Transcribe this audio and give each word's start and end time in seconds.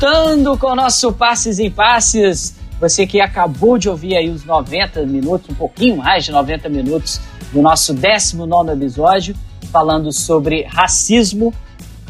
Voltando 0.00 0.56
com 0.56 0.68
o 0.68 0.74
nosso 0.74 1.12
Passes 1.12 1.58
em 1.58 1.70
Passes, 1.70 2.56
você 2.80 3.06
que 3.06 3.20
acabou 3.20 3.76
de 3.76 3.86
ouvir 3.86 4.16
aí 4.16 4.30
os 4.30 4.46
90 4.46 5.04
minutos, 5.04 5.50
um 5.50 5.54
pouquinho 5.54 5.98
mais 5.98 6.24
de 6.24 6.32
90 6.32 6.70
minutos 6.70 7.20
do 7.52 7.60
nosso 7.60 7.92
19 7.92 8.72
episódio, 8.72 9.36
falando 9.70 10.10
sobre 10.10 10.62
racismo. 10.62 11.52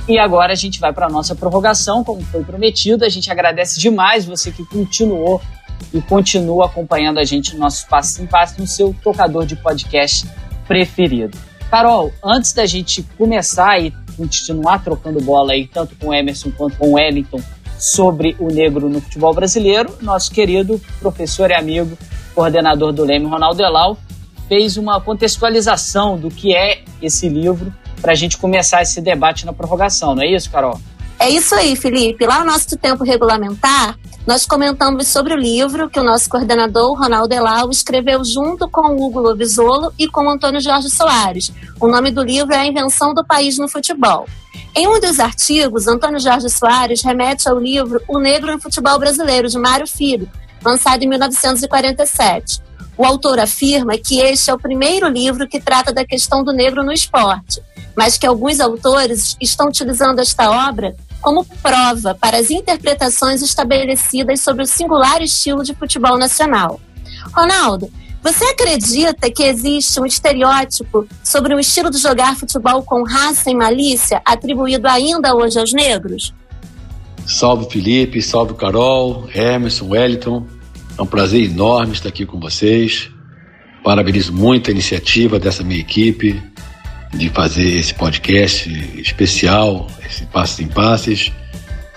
E 0.07 0.21
agora 0.21 0.53
a 0.53 0.55
gente 0.55 0.79
vai 0.79 0.93
para 0.93 1.07
a 1.07 1.11
nossa 1.11 1.35
prorrogação, 1.35 2.05
como 2.05 2.23
foi 2.23 2.45
prometido. 2.45 3.05
A 3.05 3.09
gente 3.09 3.29
agradece 3.29 3.81
demais 3.81 4.25
você 4.25 4.53
que 4.53 4.65
continuou 4.65 5.43
e 5.93 6.01
continua 6.01 6.67
acompanhando 6.67 7.19
a 7.19 7.25
gente 7.25 7.55
no 7.55 7.59
nosso 7.59 7.89
Passos 7.89 8.21
em 8.21 8.27
Passes 8.27 8.57
no 8.57 8.69
seu 8.69 8.95
tocador 9.03 9.45
de 9.45 9.57
podcast 9.57 10.29
preferido. 10.65 11.37
Carol, 11.69 12.13
antes 12.23 12.53
da 12.53 12.67
gente 12.67 13.03
começar 13.19 13.81
e 13.81 13.93
continuar 14.17 14.79
trocando 14.79 15.21
bola 15.21 15.55
aí, 15.55 15.67
tanto 15.67 15.97
com 15.97 16.09
o 16.09 16.15
Emerson 16.15 16.53
quanto 16.53 16.77
com 16.77 16.91
o 16.91 16.93
Wellington, 16.93 17.43
sobre 17.81 18.37
o 18.39 18.49
negro 18.49 18.91
no 18.91 19.01
futebol 19.01 19.33
brasileiro, 19.33 19.97
nosso 20.03 20.31
querido 20.31 20.79
professor 21.01 21.51
e 21.51 21.55
amigo, 21.55 21.97
coordenador 22.35 22.93
do 22.93 23.03
Leme, 23.03 23.27
Ronaldo 23.27 23.63
Elal, 23.63 23.97
fez 24.47 24.77
uma 24.77 25.01
contextualização 25.01 26.19
do 26.19 26.29
que 26.29 26.55
é 26.55 26.83
esse 27.01 27.29
livro 27.29 27.73
para 28.03 28.13
a 28.13 28.15
gente 28.15 28.37
começar 28.37 28.83
esse 28.83 29.01
debate 29.01 29.47
na 29.47 29.53
prorrogação, 29.53 30.15
não 30.15 30.23
é 30.23 30.27
isso, 30.27 30.51
Carol? 30.51 30.79
É 31.21 31.29
isso 31.29 31.55
aí, 31.55 31.77
Felipe. 31.77 32.25
Lá 32.25 32.39
no 32.39 32.47
nosso 32.47 32.79
tempo 32.79 33.05
regulamentar, 33.05 33.99
nós 34.27 34.47
comentamos 34.47 35.07
sobre 35.09 35.35
o 35.35 35.37
livro 35.37 35.91
que 35.91 36.01
o 36.01 36.03
nosso 36.03 36.31
coordenador, 36.31 36.99
Ronaldo 36.99 37.35
Elal, 37.35 37.69
escreveu 37.69 38.25
junto 38.25 38.67
com 38.71 38.93
o 38.93 39.05
Hugo 39.05 39.21
Lobisolo 39.21 39.93
e 39.99 40.09
com 40.09 40.25
o 40.25 40.31
Antônio 40.31 40.63
Jorge 40.63 40.89
Soares. 40.89 41.53
O 41.79 41.89
nome 41.89 42.11
do 42.11 42.23
livro 42.23 42.55
é 42.55 42.61
A 42.61 42.67
Invenção 42.67 43.13
do 43.13 43.23
País 43.23 43.59
no 43.59 43.69
Futebol. 43.69 44.27
Em 44.75 44.89
um 44.89 44.99
dos 44.99 45.21
artigos, 45.21 45.87
Antônio 45.87 46.19
Jorge 46.19 46.49
Soares 46.49 47.03
remete 47.03 47.47
ao 47.51 47.59
livro 47.59 48.01
O 48.09 48.19
Negro 48.19 48.53
no 48.53 48.59
Futebol 48.59 48.99
Brasileiro, 48.99 49.47
de 49.47 49.59
Mário 49.59 49.87
Filho, 49.87 50.27
lançado 50.65 51.03
em 51.03 51.07
1947. 51.07 52.63
O 52.97 53.05
autor 53.05 53.41
afirma 53.41 53.99
que 53.99 54.21
este 54.21 54.51
é 54.51 54.55
o 54.55 54.59
primeiro 54.59 55.07
livro 55.07 55.47
que 55.47 55.61
trata 55.61 55.93
da 55.93 56.03
questão 56.03 56.43
do 56.43 56.51
negro 56.51 56.83
no 56.83 56.93
esporte, 56.93 57.61
mas 57.95 58.17
que 58.17 58.27
alguns 58.27 58.59
autores 58.59 59.37
estão 59.39 59.69
utilizando 59.69 60.21
esta 60.21 60.51
obra 60.69 60.97
como 61.21 61.45
prova 61.63 62.15
para 62.15 62.39
as 62.39 62.51
interpretações 62.51 63.43
estabelecidas 63.43 64.41
sobre 64.41 64.63
o 64.63 64.67
singular 64.67 65.23
estilo 65.23 65.63
de 65.63 65.75
futebol 65.75 66.19
nacional. 66.19 66.81
Ronaldo, 67.35 67.91
você 68.23 68.45
acredita 68.45 69.31
que 69.31 69.43
existe 69.43 70.01
um 70.01 70.05
estereótipo 70.05 71.07
sobre 71.25 71.55
o 71.55 71.61
estilo 71.61 71.91
de 71.91 71.99
jogar 71.99 72.37
futebol 72.37 72.83
com 72.83 73.03
raça 73.03 73.51
e 73.51 73.55
malícia 73.55 74.21
atribuído 74.25 74.87
ainda 74.89 75.35
hoje 75.35 75.59
aos 75.59 75.73
negros? 75.73 76.35
Salve 77.27 77.71
Felipe, 77.71 78.21
salve 78.21 78.55
Carol, 78.55 79.29
Emerson, 79.35 79.89
Wellington. 79.89 80.47
É 80.99 81.03
um 81.03 81.07
prazer 81.07 81.45
enorme 81.45 81.93
estar 81.93 82.09
aqui 82.09 82.27
com 82.27 82.39
vocês. 82.39 83.11
Parabenizo 83.83 84.33
muito 84.33 84.69
a 84.69 84.73
iniciativa 84.73 85.39
dessa 85.39 85.63
minha 85.63 85.81
equipe 85.81 86.43
de 87.13 87.29
fazer 87.31 87.77
esse 87.77 87.95
podcast 87.95 88.69
especial, 89.01 89.87
esse 90.05 90.25
Passos 90.27 90.61
em 90.61 90.69
Passes. 90.69 91.33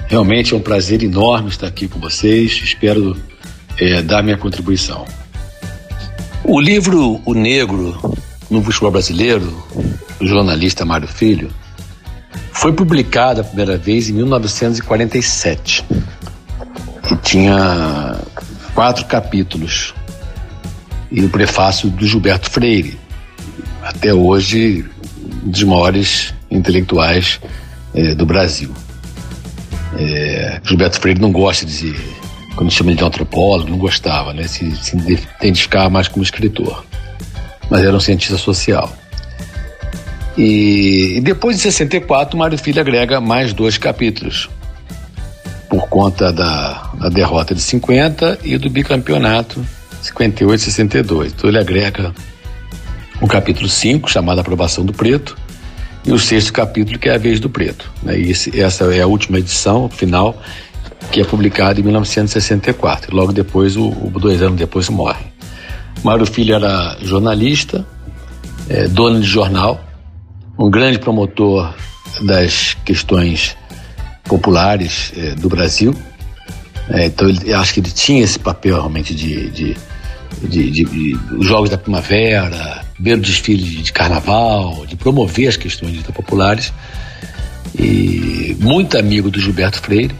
Realmente 0.08 0.53
é 0.53 0.58
um 0.58 0.61
prazer 0.61 1.03
enorme 1.03 1.50
estar 1.50 1.67
aqui 1.67 1.88
com 1.88 2.00
vocês. 2.00 2.52
Espero 2.64 3.16
é, 3.78 4.02
dar 4.02 4.23
minha 4.23 4.38
contribuição. 4.38 5.06
O 6.44 6.59
livro 6.59 7.22
O 7.25 7.34
Negro 7.34 8.16
no 8.50 8.61
Futebol 8.61 8.91
Brasileiro, 8.91 9.52
do 10.19 10.28
jornalista 10.28 10.85
Mário 10.85 11.07
Filho, 11.07 11.50
foi 12.52 12.73
publicado 12.73 13.41
a 13.41 13.44
primeira 13.44 13.78
vez 13.78 14.09
em 14.09 14.13
1947 14.13 15.85
e 17.12 17.16
tinha 17.18 18.19
quatro 18.73 19.06
capítulos 19.06 19.94
e 21.12 21.23
o 21.23 21.29
prefácio 21.29 21.90
do 21.90 22.06
Gilberto 22.06 22.50
Freire, 22.50 22.97
até 23.81 24.13
hoje 24.13 24.85
dos 25.44 25.64
maiores 25.64 26.34
intelectuais 26.50 27.40
é, 27.94 28.16
do 28.16 28.26
Brasil. 28.26 28.72
É, 29.98 30.59
Gilberto 30.64 31.00
Freire 31.00 31.22
não 31.22 31.31
gosta 31.31 31.66
de 31.66 31.94
quando 32.56 32.72
chama 32.72 32.92
ele 32.92 32.98
de 32.98 33.04
antropólogo, 33.04 33.70
não 33.70 33.78
gostava, 33.78 34.34
né? 34.34 34.48
Se, 34.48 34.76
se 34.76 34.96
identificava 35.42 35.90
mais 35.90 36.08
como 36.08 36.24
escritor. 36.24 36.86
Mas 37.70 37.82
era 37.82 37.96
um 37.96 38.00
cientista 38.00 38.38
social. 38.38 38.92
E, 40.38 41.16
e 41.18 41.22
depois 41.22 41.58
de 41.58 41.64
64, 41.64 42.38
Mário 42.38 42.58
Filho 42.58 42.80
agrega 42.80 43.22
mais 43.22 43.53
dois 43.53 43.78
capítulos, 43.78 44.50
por 45.70 45.88
conta 45.88 46.32
da, 46.32 46.92
da 46.96 47.09
derrota 47.09 47.53
de 47.53 47.62
50 47.62 48.40
e 48.44 48.58
do 48.58 48.70
bicampeonato 48.70 49.64
58 50.02 50.59
e 50.59 50.64
62. 50.64 51.34
Então 51.34 51.50
ele 51.50 51.59
agrega 51.59 52.14
o 53.23 53.28
capítulo 53.28 53.69
5, 53.69 54.11
chamado 54.11 54.41
Aprovação 54.41 54.85
do 54.85 54.91
Preto, 54.91 55.38
e 56.06 56.11
o 56.11 56.19
sexto 56.19 56.51
capítulo, 56.51 57.00
que 57.00 57.07
é 57.07 57.16
a 57.16 57.17
Vez 57.17 57.39
do 57.39 57.50
Preto. 57.50 57.89
Né? 58.03 58.19
E 58.19 58.31
esse, 58.31 58.59
essa 58.59 58.84
é 58.94 59.01
a 59.01 59.07
última 59.07 59.39
edição, 59.39 59.88
final, 59.88 60.38
que 61.09 61.22
é 61.22 61.23
publicado 61.23 61.79
em 61.79 61.84
1964. 61.84 63.16
Logo 63.16 63.31
depois, 63.31 63.78
o, 63.78 63.88
o 63.88 64.11
dois 64.19 64.41
anos 64.41 64.57
depois, 64.57 64.89
morre. 64.89 65.23
Mário 66.03 66.25
Filho 66.25 66.53
era 66.53 66.97
jornalista, 67.01 67.88
é, 68.67 68.89
dono 68.89 69.22
de 69.22 69.25
jornal, 69.25 69.81
um 70.59 70.69
grande 70.69 71.00
promotor 71.00 71.73
das 72.23 72.73
questões 72.84 73.55
populares 74.25 75.13
é, 75.16 75.34
do 75.35 75.47
Brasil. 75.47 75.95
É, 76.90 77.05
então, 77.05 77.29
ele, 77.29 77.53
acho 77.53 77.73
que 77.73 77.79
ele 77.79 77.91
tinha 77.91 78.22
esse 78.22 78.38
papel 78.38 78.75
realmente 78.75 79.16
de, 79.16 79.50
de, 79.50 79.78
de, 80.41 80.72
de, 80.72 80.84
de 80.84 81.19
os 81.38 81.47
Jogos 81.47 81.69
da 81.69 81.78
Primavera, 81.78 82.83
ver 83.03 83.18
o 83.18 83.22
desfile 83.22 83.62
de, 83.62 83.81
de 83.84 83.91
carnaval, 83.91 84.86
de 84.86 84.96
promover 84.96 85.50
as 85.50 85.58
questões 85.58 86.02
populares. 86.03 86.72
E 87.78 88.56
muito 88.59 88.97
amigo 88.97 89.30
do 89.30 89.40
Gilberto 89.40 89.81
Freire, 89.81 90.16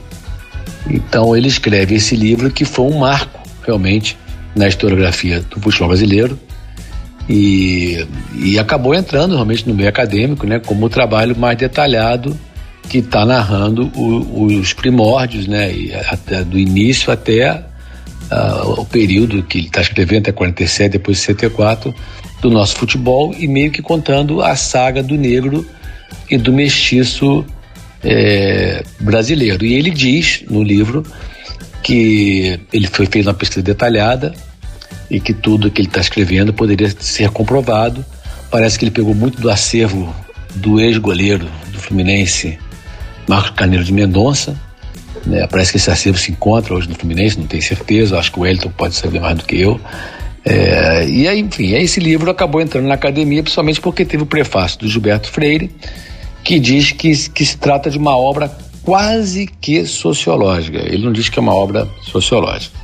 então 0.90 1.36
ele 1.36 1.48
escreve 1.48 1.96
esse 1.96 2.16
livro 2.16 2.52
que 2.52 2.66
foi 2.66 2.86
um 2.86 3.00
marco 3.00 3.40
realmente 3.64 4.18
na 4.56 4.68
historiografia 4.68 5.40
do 5.40 5.62
futebol 5.62 5.88
brasileiro 5.90 6.38
e, 7.30 8.06
e 8.36 8.60
acabou 8.60 8.94
entrando 8.94 9.36
realmente 9.36 9.68
no 9.68 9.74
meio 9.74 9.88
acadêmico, 9.88 10.46
né, 10.46 10.60
como 10.60 10.88
o 10.88 10.90
trabalho 10.90 11.38
mais 11.38 11.58
detalhado 11.58 12.38
que 12.90 12.98
está 12.98 13.26
narrando 13.26 13.90
o, 13.96 14.46
os 14.46 14.74
primórdios, 14.74 15.48
né, 15.48 15.72
até, 16.10 16.44
do 16.44 16.60
início 16.60 17.14
até 17.14 17.64
uh, 18.32 18.82
o 18.82 18.86
período 18.86 19.42
que 19.44 19.60
ele 19.60 19.68
está 19.68 19.82
escrevendo, 19.82 20.24
até 20.24 20.32
47, 20.32 20.92
depois 20.92 21.20
64, 21.20 21.94
do 22.44 22.52
nosso 22.52 22.76
futebol 22.76 23.34
e 23.40 23.48
meio 23.48 23.72
que 23.72 23.82
contando 23.82 24.42
a 24.42 24.54
saga 24.54 25.02
do 25.02 25.16
negro 25.16 25.66
e 26.30 26.38
do 26.38 26.52
mestiço 26.52 27.46
é, 28.04 28.84
brasileiro. 29.00 29.66
E 29.66 29.76
ele 29.76 29.90
diz 29.90 30.44
no 30.50 30.62
livro 30.62 31.06
que 31.82 32.60
ele 32.74 32.88
foi 32.88 33.06
feito 33.06 33.28
uma 33.28 33.34
pesquisa 33.34 33.62
detalhada 33.62 34.34
e 35.10 35.22
que 35.22 35.34
tudo 35.34 35.72
que 35.72 35.80
ele 35.80 35.88
está 35.88 36.02
escrevendo 36.02 36.54
poderia 36.54 36.94
ser 37.00 37.30
comprovado. 37.30 38.04
Parece 38.52 38.78
que 38.78 38.84
ele 38.84 38.92
pegou 38.92 39.16
muito 39.16 39.40
do 39.40 39.50
acervo 39.50 40.14
do 40.56 40.82
ex-goleiro 40.82 41.48
do 41.72 41.80
Fluminense, 41.80 42.60
Marcos 43.26 43.52
Carneiro 43.52 43.86
de 43.86 43.94
Mendonça. 43.94 44.54
Né? 45.26 45.48
Parece 45.48 45.72
que 45.72 45.78
esse 45.78 45.90
acervo 45.90 46.20
se 46.20 46.30
encontra 46.30 46.74
hoje 46.74 46.90
no 46.90 46.96
Fluminense, 46.96 47.40
não 47.40 47.48
tenho 47.48 47.64
certeza. 47.64 48.20
Acho 48.20 48.34
que 48.34 48.40
o 48.42 48.46
Elton 48.46 48.70
pode 48.70 48.96
saber 48.96 49.22
mais 49.22 49.38
do 49.38 49.46
que 49.46 49.62
eu. 49.62 49.80
É, 50.46 51.08
e 51.08 51.28
aí, 51.28 51.40
enfim, 51.40 51.74
esse 51.74 52.00
livro 52.00 52.30
acabou 52.30 52.62
entrando 52.62 52.88
na 52.88 52.96
academia, 52.96 53.42
principalmente 53.42 53.80
porque 53.80 54.04
teve 54.04 54.24
o 54.24 54.26
prefácio 54.26 54.80
do 54.80 54.88
Gilberto 54.88 55.30
Freire, 55.32 55.72
que 56.44 56.60
diz 56.60 56.92
que, 56.92 57.30
que 57.30 57.46
se 57.46 57.58
trata 57.58 57.90
de 57.90 57.98
uma 57.98 58.18
obra 58.18 58.52
quase 58.84 59.48
que 59.62 59.86
sociológica. 59.86 60.80
Ele 60.80 61.06
não 61.06 61.14
diz 61.14 61.30
que 61.30 61.40
é 61.40 61.42
uma 61.42 61.56
obra 61.56 61.88
sociológica. 62.02 62.78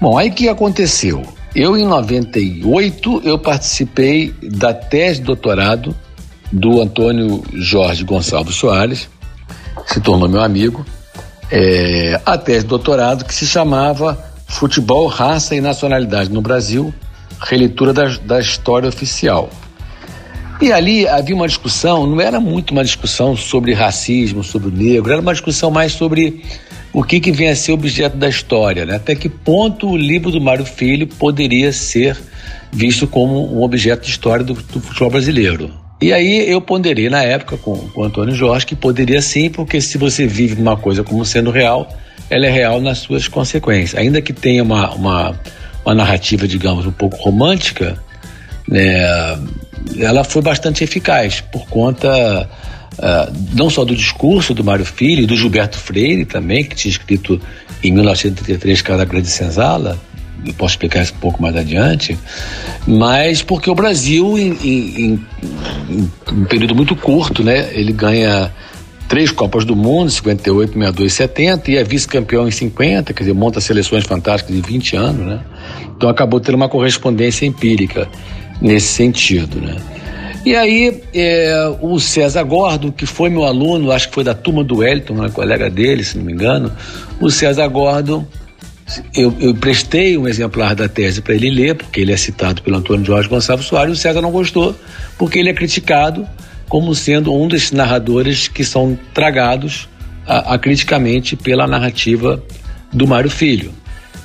Bom, 0.00 0.18
aí 0.18 0.30
que 0.30 0.48
aconteceu? 0.48 1.22
Eu, 1.54 1.76
em 1.76 1.86
98, 1.86 3.22
eu 3.24 3.38
participei 3.38 4.34
da 4.42 4.74
tese 4.74 5.20
de 5.20 5.26
doutorado 5.26 5.96
do 6.52 6.82
Antônio 6.82 7.42
Jorge 7.54 8.04
Gonçalves 8.04 8.56
Soares, 8.56 9.08
se 9.86 10.00
tornou 10.00 10.28
meu 10.28 10.42
amigo, 10.42 10.84
é, 11.50 12.20
a 12.26 12.36
tese 12.36 12.60
de 12.60 12.68
doutorado 12.68 13.24
que 13.24 13.34
se 13.34 13.46
chamava 13.46 14.33
Futebol, 14.46 15.06
Raça 15.06 15.54
e 15.54 15.60
Nacionalidade 15.60 16.30
no 16.30 16.40
Brasil, 16.40 16.92
releitura 17.40 17.92
da, 17.92 18.04
da 18.24 18.40
história 18.40 18.88
oficial. 18.88 19.50
E 20.60 20.72
ali 20.72 21.06
havia 21.06 21.34
uma 21.34 21.48
discussão, 21.48 22.06
não 22.06 22.20
era 22.20 22.38
muito 22.38 22.70
uma 22.70 22.84
discussão 22.84 23.36
sobre 23.36 23.74
racismo, 23.74 24.44
sobre 24.44 24.68
o 24.68 24.70
negro, 24.70 25.12
era 25.12 25.20
uma 25.20 25.32
discussão 25.32 25.70
mais 25.70 25.92
sobre 25.92 26.42
o 26.92 27.02
que, 27.02 27.18
que 27.18 27.32
vem 27.32 27.48
a 27.48 27.56
ser 27.56 27.72
objeto 27.72 28.16
da 28.16 28.28
história, 28.28 28.86
né? 28.86 28.94
até 28.94 29.16
que 29.16 29.28
ponto 29.28 29.88
o 29.88 29.96
livro 29.96 30.30
do 30.30 30.40
Mário 30.40 30.64
Filho 30.64 31.08
poderia 31.08 31.72
ser 31.72 32.16
visto 32.70 33.06
como 33.06 33.52
um 33.52 33.62
objeto 33.62 34.04
de 34.04 34.10
história 34.10 34.44
do, 34.44 34.54
do 34.54 34.80
futebol 34.80 35.10
brasileiro. 35.10 35.70
E 36.00 36.12
aí 36.12 36.48
eu 36.48 36.60
ponderei 36.60 37.08
na 37.08 37.22
época 37.22 37.56
com, 37.56 37.76
com 37.76 38.00
o 38.00 38.04
Antônio 38.04 38.34
Jorge 38.34 38.66
que 38.66 38.76
poderia 38.76 39.20
sim, 39.20 39.50
porque 39.50 39.80
se 39.80 39.98
você 39.98 40.26
vive 40.26 40.60
uma 40.60 40.76
coisa 40.76 41.02
como 41.02 41.24
sendo 41.24 41.50
real, 41.50 41.88
ela 42.30 42.46
é 42.46 42.50
real 42.50 42.80
nas 42.80 42.98
suas 42.98 43.28
consequências. 43.28 44.00
Ainda 44.00 44.20
que 44.20 44.32
tenha 44.32 44.62
uma, 44.62 44.90
uma, 44.94 45.40
uma 45.84 45.94
narrativa, 45.94 46.46
digamos, 46.48 46.86
um 46.86 46.92
pouco 46.92 47.16
romântica, 47.16 47.96
né, 48.68 49.38
ela 49.98 50.24
foi 50.24 50.42
bastante 50.42 50.82
eficaz 50.82 51.40
por 51.40 51.66
conta 51.68 52.48
uh, 52.94 53.32
não 53.52 53.68
só 53.68 53.84
do 53.84 53.94
discurso 53.94 54.54
do 54.54 54.64
Mário 54.64 54.84
Filho 54.84 55.26
do 55.26 55.36
Gilberto 55.36 55.78
Freire 55.78 56.24
também, 56.24 56.64
que 56.64 56.74
tinha 56.74 56.90
escrito 56.90 57.40
em 57.82 57.92
1933 57.92 58.82
Cada 58.82 59.04
Grande 59.04 59.28
Senzala, 59.28 59.98
eu 60.46 60.52
posso 60.54 60.74
explicar 60.74 61.02
isso 61.02 61.14
um 61.14 61.20
pouco 61.20 61.40
mais 61.40 61.56
adiante, 61.56 62.18
mas 62.86 63.42
porque 63.42 63.70
o 63.70 63.74
Brasil, 63.74 64.38
em, 64.38 64.52
em, 64.62 65.04
em, 65.90 66.10
um 66.32 66.44
período 66.44 66.74
muito 66.74 66.94
curto, 66.94 67.42
né, 67.42 67.70
ele 67.72 67.92
ganha 67.92 68.52
três 69.08 69.30
Copas 69.30 69.64
do 69.64 69.76
Mundo, 69.76 70.10
58, 70.10 70.72
62 70.72 71.12
e 71.12 71.14
70, 71.14 71.70
e 71.70 71.76
é 71.76 71.84
vice-campeão 71.84 72.48
em 72.48 72.50
50, 72.50 73.12
quer 73.12 73.22
dizer, 73.22 73.34
monta 73.34 73.60
seleções 73.60 74.04
fantásticas 74.04 74.56
em 74.56 74.60
20 74.60 74.96
anos, 74.96 75.26
né? 75.26 75.40
Então 75.96 76.08
acabou 76.08 76.40
tendo 76.40 76.56
uma 76.56 76.68
correspondência 76.68 77.46
empírica 77.46 78.08
nesse 78.60 78.88
sentido, 78.88 79.60
né? 79.60 79.76
E 80.44 80.54
aí, 80.54 81.02
é, 81.14 81.74
o 81.80 81.98
César 81.98 82.42
Gordo, 82.42 82.92
que 82.92 83.06
foi 83.06 83.30
meu 83.30 83.44
aluno, 83.44 83.90
acho 83.90 84.08
que 84.08 84.14
foi 84.14 84.24
da 84.24 84.34
turma 84.34 84.62
do 84.62 84.78
Wellington, 84.78 85.14
uma 85.14 85.30
colega 85.30 85.70
dele, 85.70 86.04
se 86.04 86.18
não 86.18 86.24
me 86.24 86.34
engano, 86.34 86.70
o 87.18 87.30
César 87.30 87.66
Gordo, 87.68 88.26
eu, 89.16 89.34
eu 89.40 89.54
prestei 89.54 90.18
um 90.18 90.28
exemplar 90.28 90.74
da 90.74 90.86
tese 90.86 91.22
para 91.22 91.34
ele 91.34 91.48
ler, 91.48 91.74
porque 91.74 92.00
ele 92.00 92.12
é 92.12 92.16
citado 92.16 92.60
pelo 92.60 92.76
Antônio 92.76 93.06
Jorge 93.06 93.26
Gonçalves 93.26 93.66
Soares, 93.66 93.94
o 93.94 93.96
César 93.96 94.20
não 94.20 94.30
gostou, 94.30 94.76
porque 95.16 95.38
ele 95.38 95.48
é 95.48 95.54
criticado 95.54 96.26
como 96.68 96.94
sendo 96.94 97.34
um 97.34 97.48
desses 97.48 97.72
narradores 97.72 98.48
que 98.48 98.64
são 98.64 98.98
tragados 99.12 99.88
acriticamente 100.26 101.36
pela 101.36 101.66
narrativa 101.66 102.42
do 102.92 103.06
Mário 103.06 103.30
Filho. 103.30 103.72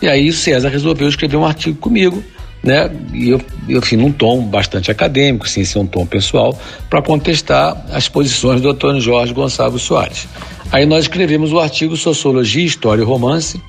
E 0.02 0.08
aí 0.08 0.30
o 0.30 0.34
César 0.34 0.70
resolveu 0.70 1.10
escrever 1.10 1.36
um 1.36 1.46
artigo 1.46 1.78
comigo, 1.78 2.24
né? 2.64 2.90
E 3.14 3.30
eu, 3.30 3.42
eu 3.68 3.82
fui 3.82 3.98
num 3.98 4.12
tom 4.12 4.42
bastante 4.44 4.90
acadêmico, 4.90 5.48
sem 5.48 5.66
ser 5.66 5.80
um 5.80 5.86
tom 5.86 6.06
pessoal, 6.06 6.58
para 6.90 7.02
contestar 7.02 7.86
as 7.92 8.08
posições 8.08 8.62
do 8.62 8.70
Antônio 8.70 9.02
Jorge 9.02 9.34
Gonçalves 9.34 9.82
Soares. 9.82 10.28
Aí 10.72 10.86
nós 10.86 11.06
escrevemos 11.06 11.52
o 11.52 11.60
artigo 11.60 11.98
Sociologia, 11.98 12.64
História 12.64 13.02
e 13.02 13.06
Romance 13.06 13.62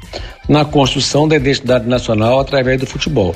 na 0.49 0.65
construção 0.65 1.27
da 1.27 1.37
identidade 1.37 1.89
nacional 1.89 2.39
através 2.41 2.79
do 2.79 2.87
futebol. 2.87 3.35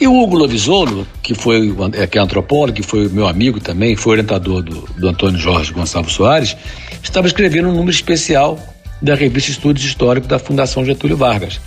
E 0.00 0.06
o 0.06 0.14
Hugo 0.14 0.36
Lovisolo, 0.36 1.06
que 1.22 1.34
foi 1.34 1.74
é, 1.94 2.06
que 2.06 2.18
é 2.18 2.20
antropólogo, 2.20 2.74
que 2.74 2.82
foi 2.82 3.08
meu 3.08 3.26
amigo 3.26 3.58
também, 3.58 3.96
foi 3.96 4.12
orientador 4.12 4.62
do, 4.62 4.88
do 4.96 5.08
Antônio 5.08 5.40
Jorge 5.40 5.72
Gonçalves 5.72 6.12
Soares, 6.12 6.56
estava 7.02 7.26
escrevendo 7.26 7.68
um 7.68 7.72
número 7.72 7.90
especial 7.90 8.58
da 9.02 9.14
revista 9.14 9.50
Estudos 9.50 9.84
Históricos 9.84 10.28
da 10.28 10.38
Fundação 10.38 10.84
Getúlio 10.84 11.16
Vargas. 11.16 11.60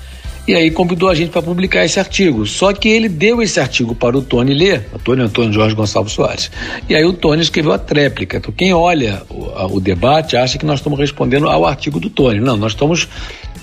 E 0.47 0.55
aí 0.55 0.71
convidou 0.71 1.07
a 1.07 1.13
gente 1.13 1.29
para 1.29 1.41
publicar 1.41 1.85
esse 1.85 1.99
artigo. 1.99 2.47
Só 2.47 2.73
que 2.73 2.89
ele 2.89 3.07
deu 3.07 3.41
esse 3.41 3.59
artigo 3.59 3.93
para 3.93 4.17
o 4.17 4.21
Tony 4.21 4.53
ler, 4.53 4.87
o 4.91 4.97
Tony 4.97 5.21
Antônio 5.21 5.53
Jorge 5.53 5.75
Gonçalves 5.75 6.13
Soares. 6.13 6.49
E 6.89 6.95
aí 6.95 7.05
o 7.05 7.13
Tony 7.13 7.41
escreveu 7.41 7.73
a 7.73 7.77
tréplica. 7.77 8.37
Então 8.37 8.51
quem 8.51 8.73
olha 8.73 9.21
o, 9.29 9.49
a, 9.49 9.67
o 9.67 9.79
debate 9.79 10.35
acha 10.35 10.57
que 10.57 10.65
nós 10.65 10.79
estamos 10.79 10.97
respondendo 10.97 11.47
ao 11.47 11.65
artigo 11.65 11.99
do 11.99 12.09
Tony. 12.09 12.39
Não, 12.39 12.57
nós 12.57 12.71
estamos 12.71 13.07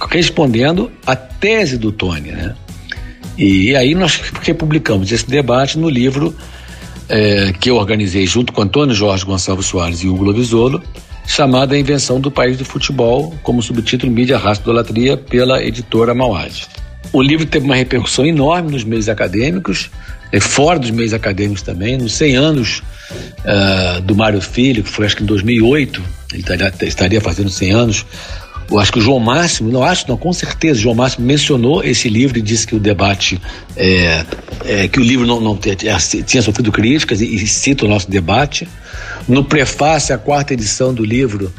respondendo 0.08 0.90
à 1.04 1.16
tese 1.16 1.76
do 1.76 1.90
Tony, 1.90 2.30
né? 2.30 2.54
E, 3.38 3.76
aí 3.76 3.94
nós 3.94 4.20
republicamos 4.42 5.12
esse 5.12 5.28
debate 5.28 5.78
no 5.78 5.88
livro 5.88 6.34
é, 7.08 7.52
que 7.52 7.70
eu 7.70 7.76
organizei 7.76 8.26
junto 8.26 8.52
com 8.52 8.62
Antônio 8.62 8.94
Jorge 8.94 9.24
Gonçalves 9.24 9.66
Soares 9.66 10.02
e 10.02 10.08
Hugo 10.08 10.24
Lovisolo, 10.24 10.82
chamado 11.26 11.74
A 11.74 11.78
Invenção 11.78 12.20
do 12.20 12.30
País 12.30 12.58
do 12.58 12.64
Futebol, 12.64 13.34
como 13.42 13.62
subtítulo 13.62 14.10
Mídia, 14.10 14.36
Raça 14.36 14.60
e 14.60 14.64
Idolatria, 14.64 15.16
pela 15.16 15.62
editora 15.62 16.14
Mauad. 16.14 16.66
O 17.12 17.22
livro 17.22 17.46
teve 17.46 17.64
uma 17.64 17.76
repercussão 17.76 18.26
enorme 18.26 18.72
nos 18.72 18.84
meios 18.84 19.08
acadêmicos, 19.08 19.90
é, 20.32 20.40
fora 20.40 20.78
dos 20.78 20.90
meios 20.90 21.14
acadêmicos 21.14 21.62
também, 21.62 21.96
nos 21.96 22.12
100 22.14 22.36
anos 22.36 22.82
uh, 23.40 24.00
do 24.02 24.14
Mário 24.14 24.40
Filho, 24.40 24.82
que 24.82 24.90
foi 24.90 25.06
acho 25.06 25.16
que 25.16 25.22
em 25.22 25.26
2008, 25.26 26.02
ele 26.32 26.40
estaria, 26.40 26.72
estaria 26.82 27.20
fazendo 27.20 27.48
100 27.48 27.72
anos, 27.72 28.06
eu 28.70 28.78
acho 28.78 28.92
que 28.92 28.98
o 28.98 29.02
João 29.02 29.18
Máximo, 29.18 29.70
não 29.70 29.82
acho, 29.82 30.06
não, 30.08 30.16
com 30.16 30.32
certeza, 30.32 30.78
o 30.78 30.82
João 30.82 30.94
Máximo 30.94 31.26
mencionou 31.26 31.82
esse 31.82 32.08
livro 32.08 32.38
e 32.38 32.42
disse 32.42 32.66
que 32.66 32.76
o 32.76 32.78
debate, 32.78 33.40
é, 33.74 34.24
é, 34.64 34.88
que 34.88 35.00
o 35.00 35.02
livro 35.02 35.26
não, 35.26 35.40
não 35.40 35.56
tinha, 35.56 35.96
tinha 35.96 36.42
sofrido 36.42 36.70
críticas 36.70 37.22
e, 37.22 37.34
e, 37.34 37.46
cita 37.46 37.86
o 37.86 37.88
nosso 37.88 38.10
debate. 38.10 38.68
No 39.26 39.42
prefácio, 39.42 40.14
a 40.14 40.18
quarta 40.18 40.52
edição 40.52 40.92
do 40.92 41.04
livro, 41.04 41.52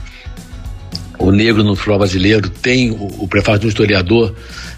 O 1.17 1.31
Negro 1.31 1.63
no 1.63 1.75
Futebol 1.75 1.99
Brasileiro, 1.99 2.47
tem 2.47 2.91
o, 2.91 3.23
o 3.23 3.27
prefácio 3.27 3.61
do 3.61 3.67
historiador, 3.67 4.35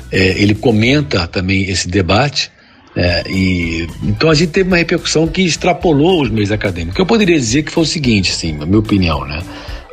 é, 0.10 0.42
ele 0.42 0.56
comenta 0.56 1.28
também 1.28 1.70
esse 1.70 1.88
debate. 1.88 2.50
É, 2.96 3.24
e, 3.30 3.88
então 4.04 4.30
a 4.30 4.34
gente 4.34 4.52
teve 4.52 4.68
uma 4.70 4.78
repercussão 4.78 5.28
que 5.28 5.42
extrapolou 5.42 6.22
os 6.22 6.30
meios 6.30 6.52
acadêmicos. 6.52 6.98
Eu 6.98 7.06
poderia 7.06 7.38
dizer 7.38 7.64
que 7.64 7.72
foi 7.72 7.84
o 7.84 7.86
seguinte, 7.86 8.32
assim, 8.32 8.54
na 8.54 8.66
minha 8.66 8.80
opinião, 8.80 9.26
né? 9.26 9.42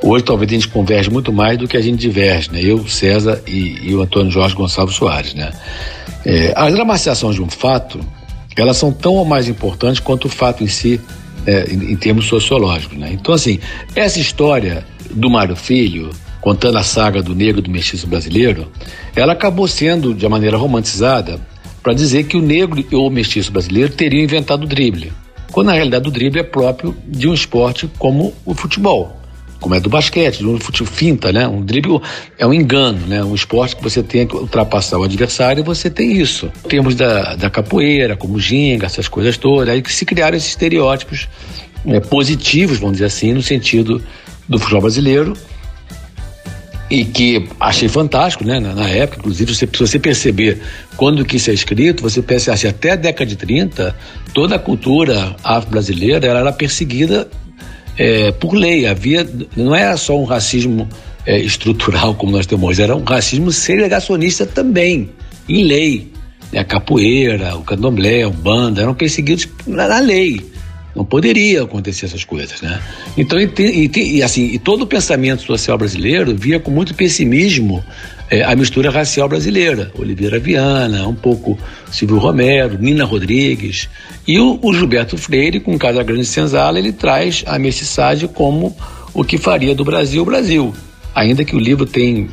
Hoje 0.03 0.25
talvez 0.25 0.51
a 0.51 0.55
gente 0.55 0.69
converge 0.69 1.11
muito 1.11 1.33
mais 1.33 1.59
do 1.59 1.67
que 1.67 1.77
a 1.77 1.81
gente 1.81 1.99
diverge, 1.99 2.51
né? 2.53 2.61
Eu, 2.63 2.87
César 2.87 3.43
e, 3.47 3.81
e 3.83 3.95
o 3.95 4.01
Antônio 4.01 4.31
Jorge 4.31 4.55
Gonçalves 4.55 4.95
Soares, 4.95 5.35
né? 5.35 5.53
É, 6.25 6.53
as 6.55 6.73
dramatizações 6.73 7.35
de 7.35 7.43
um 7.43 7.51
fato, 7.51 7.99
elas 8.57 8.77
são 8.77 8.93
tão 8.93 9.15
ou 9.15 9.25
mais 9.25 9.49
importantes 9.49 10.01
quanto 10.01 10.27
o 10.27 10.29
fato 10.29 10.63
em 10.63 10.69
si, 10.69 11.01
é, 11.45 11.73
em, 11.73 11.93
em, 11.93 11.97
termos 11.97 12.27
sociológicos, 12.27 12.97
né? 12.97 13.11
Então, 13.13 13.35
assim, 13.35 13.59
essa 13.97 14.21
história 14.21 14.87
do 15.11 15.29
Mário 15.29 15.57
Filho, 15.57 16.11
contando 16.41 16.79
a 16.79 16.83
saga 16.85 17.21
do 17.21 17.35
negro 17.35 17.61
do 17.61 17.71
mestiço 17.71 18.07
brasileiro, 18.07 18.71
ela 19.17 19.33
acabou 19.33 19.67
sendo, 19.67 20.15
de 20.15 20.29
maneira 20.29 20.57
romantizada, 20.57 21.41
para 21.83 21.93
dizer 21.93 22.25
que 22.25 22.37
o 22.37 22.43
negro 22.43 22.85
ou 22.93 23.09
o 23.09 23.11
mestiço 23.11 23.51
brasileiro 23.51 23.93
teriam 23.93 24.23
inventado 24.23 24.63
o 24.63 24.67
drible, 24.67 25.13
quando 25.51 25.69
na 25.69 25.73
realidade 25.73 26.09
o 26.09 26.13
drible 26.13 26.39
é 26.39 26.45
próprio 26.45 26.97
de 27.05 27.27
um 27.27 27.35
esporte 27.35 27.91
como 27.99 28.33
o 28.45 28.55
futebol 28.55 29.18
como 29.61 29.75
é 29.75 29.81
do 29.81 29.89
basquete, 29.89 30.43
do 30.43 30.59
futebol 30.59 30.93
finta, 30.93 31.33
né? 31.33 31.47
Um 31.49 31.63
drible 31.63 32.01
é 32.39 32.47
um 32.47 32.55
engano, 32.55 33.07
né? 33.07 33.25
Um 33.25 33.35
esporte 33.35 33.77
que 33.77 33.83
você 33.83 34.03
tem 34.03 34.27
que 34.27 34.37
ultrapassar 34.37 34.99
o 34.99 35.03
adversário 35.03 35.61
e 35.61 35.65
você 35.65 35.91
tem 35.91 36.13
isso. 36.13 36.51
Temos 36.69 36.95
da, 36.95 37.35
da 37.35 37.51
capoeira, 37.51 38.17
como 38.17 38.39
ginga, 38.39 38.87
essas 38.87 39.09
coisas 39.09 39.37
todas, 39.37 39.69
aí 39.69 39.83
que 39.83 39.93
se 39.93 40.05
criaram 40.05 40.37
esses 40.37 40.51
estereótipos 40.51 41.29
é, 41.87 42.01
positivos, 42.01 42.79
vamos 42.79 42.95
dizer 42.95 43.07
assim, 43.07 43.33
no 43.33 43.43
sentido 43.43 44.03
do 44.49 44.59
futebol 44.59 44.83
brasileiro 44.83 45.35
e 46.91 47.05
que 47.05 47.47
achei 47.61 47.89
fantástico, 47.89 48.45
né? 48.45 48.59
Na, 48.59 48.75
na 48.75 48.89
época, 48.89 49.19
inclusive, 49.19 49.55
você, 49.55 49.67
se 49.67 49.79
você 49.79 49.99
perceber 49.99 50.61
quando 50.97 51.25
que 51.25 51.37
isso 51.37 51.51
é 51.51 51.55
escrito, 51.55 52.03
você 52.03 52.23
pensa 52.23 52.53
assim, 52.53 52.67
até 52.67 52.93
a 52.93 52.97
década 52.97 53.27
de 53.27 53.37
30, 53.37 53.95
toda 54.33 54.57
a 54.57 54.59
cultura 54.59 55.37
afro-brasileira 55.45 56.27
era 56.27 56.53
perseguida 56.53 57.29
é, 57.99 58.31
por 58.33 58.55
lei. 58.55 58.87
Havia, 58.87 59.29
não 59.57 59.75
era 59.75 59.97
só 59.97 60.19
um 60.19 60.25
racismo 60.25 60.89
é, 61.27 61.39
estrutural 61.39 62.15
como 62.15 62.33
nós 62.33 62.47
temos 62.47 62.71
hoje, 62.71 62.83
era 62.83 62.97
um 62.97 63.05
racismo 63.05 63.53
segregacionista 63.53 64.47
também, 64.47 65.11
em 65.49 65.65
lei. 65.65 66.13
A 66.57 66.65
capoeira, 66.65 67.55
o 67.57 67.63
candomblé, 67.63 68.27
o 68.27 68.31
banda 68.31 68.81
eram 68.81 68.95
perseguidos 68.95 69.47
na 69.67 69.99
lei. 69.99 70.41
Não 70.99 71.05
poderia 71.05 71.63
acontecer 71.63 72.07
essas 72.07 72.25
coisas, 72.25 72.61
né? 72.61 72.83
Então, 73.17 73.39
e, 73.39 73.89
e, 73.95 74.21
assim, 74.21 74.47
e 74.47 74.59
todo 74.59 74.83
o 74.83 74.87
pensamento 74.87 75.43
social 75.43 75.79
brasileiro 75.79 76.35
via 76.35 76.59
com 76.59 76.73
muito 76.73 76.93
pessimismo 76.93 77.85
é, 78.29 78.43
a 78.43 78.57
mistura 78.57 78.91
racial 78.91 79.29
brasileira. 79.29 79.93
Oliveira 79.97 80.41
Viana, 80.41 81.07
um 81.07 81.15
pouco 81.15 81.57
Silvio 81.93 82.19
Romero, 82.19 82.77
Nina 82.81 83.05
Rodrigues. 83.05 83.89
E 84.27 84.41
o, 84.41 84.59
o 84.61 84.75
Gilberto 84.75 85.17
Freire, 85.17 85.61
com 85.61 85.79
Casa 85.79 86.03
Grande 86.03 86.25
Senzala, 86.25 86.81
ele 86.81 86.91
traz 86.91 87.45
a 87.47 87.61
mestiçagem 87.61 88.29
como 88.29 88.77
o 89.15 89.23
que 89.23 89.39
faria 89.39 89.77
do 89.77 89.85
Brasil 89.85 90.23
o 90.23 90.27
Brasil. 90.27 90.75
Ainda 91.15 91.45
que 91.45 91.55
o 91.55 91.61
livro 91.61 91.87
tem 91.87 92.29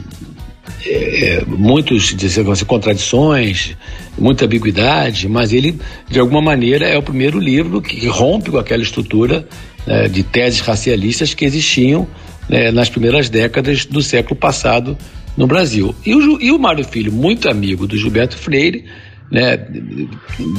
é, 0.85 1.43
muitos 1.47 2.15
digamos, 2.15 2.61
contradições, 2.63 3.75
muita 4.17 4.45
ambiguidade, 4.45 5.27
mas 5.27 5.53
ele, 5.53 5.79
de 6.09 6.19
alguma 6.19 6.41
maneira, 6.41 6.87
é 6.87 6.97
o 6.97 7.01
primeiro 7.01 7.39
livro 7.39 7.81
que 7.81 8.07
rompe 8.07 8.51
com 8.51 8.57
aquela 8.57 8.83
estrutura 8.83 9.47
né, 9.85 10.07
de 10.07 10.23
teses 10.23 10.59
racialistas 10.59 11.33
que 11.33 11.45
existiam 11.45 12.07
né, 12.49 12.71
nas 12.71 12.89
primeiras 12.89 13.29
décadas 13.29 13.85
do 13.85 14.01
século 14.01 14.35
passado 14.35 14.97
no 15.35 15.47
Brasil. 15.47 15.93
E 16.05 16.13
o, 16.15 16.41
e 16.41 16.51
o 16.51 16.59
Mário 16.59 16.83
Filho, 16.85 17.11
muito 17.11 17.49
amigo 17.49 17.87
do 17.87 17.97
Gilberto 17.97 18.37
Freire, 18.37 18.85
né, 19.31 19.57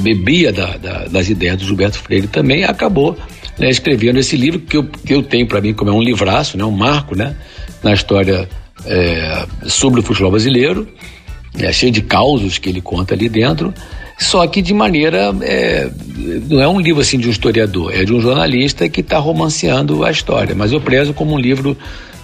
bebia 0.01 0.51
da, 0.51 0.77
da, 0.77 1.05
das 1.05 1.29
ideias 1.29 1.57
do 1.57 1.65
Gilberto 1.65 1.99
Freire 1.99 2.27
também, 2.27 2.63
acabou 2.63 3.17
né, 3.57 3.69
escrevendo 3.69 4.19
esse 4.19 4.35
livro 4.35 4.59
que 4.59 4.77
eu, 4.77 4.83
que 4.83 5.13
eu 5.13 5.23
tenho 5.23 5.47
para 5.47 5.61
mim 5.61 5.73
como 5.73 5.89
é 5.89 5.93
um 5.93 6.01
livraço, 6.01 6.57
né, 6.57 6.65
um 6.65 6.71
marco 6.71 7.15
né, 7.15 7.35
na 7.81 7.93
história 7.93 8.47
é, 8.85 9.45
sobre 9.63 9.99
o 9.99 10.03
futebol 10.03 10.31
brasileiro, 10.31 10.87
é, 11.57 11.71
cheio 11.71 11.91
de 11.91 12.01
causos 12.01 12.57
que 12.57 12.69
ele 12.69 12.81
conta 12.81 13.13
ali 13.13 13.27
dentro, 13.27 13.73
só 14.17 14.45
que 14.47 14.61
de 14.61 14.73
maneira. 14.73 15.33
É, 15.41 15.89
não 16.49 16.61
é 16.61 16.67
um 16.67 16.79
livro 16.79 17.01
assim 17.01 17.17
de 17.17 17.27
um 17.27 17.31
historiador, 17.31 17.93
é 17.93 18.03
de 18.03 18.13
um 18.13 18.19
jornalista 18.19 18.89
que 18.89 19.01
está 19.01 19.17
romanceando 19.17 20.03
a 20.03 20.11
história, 20.11 20.55
mas 20.55 20.71
eu 20.71 20.81
prezo 20.81 21.13
como 21.13 21.33
um 21.33 21.39
livro 21.39 21.77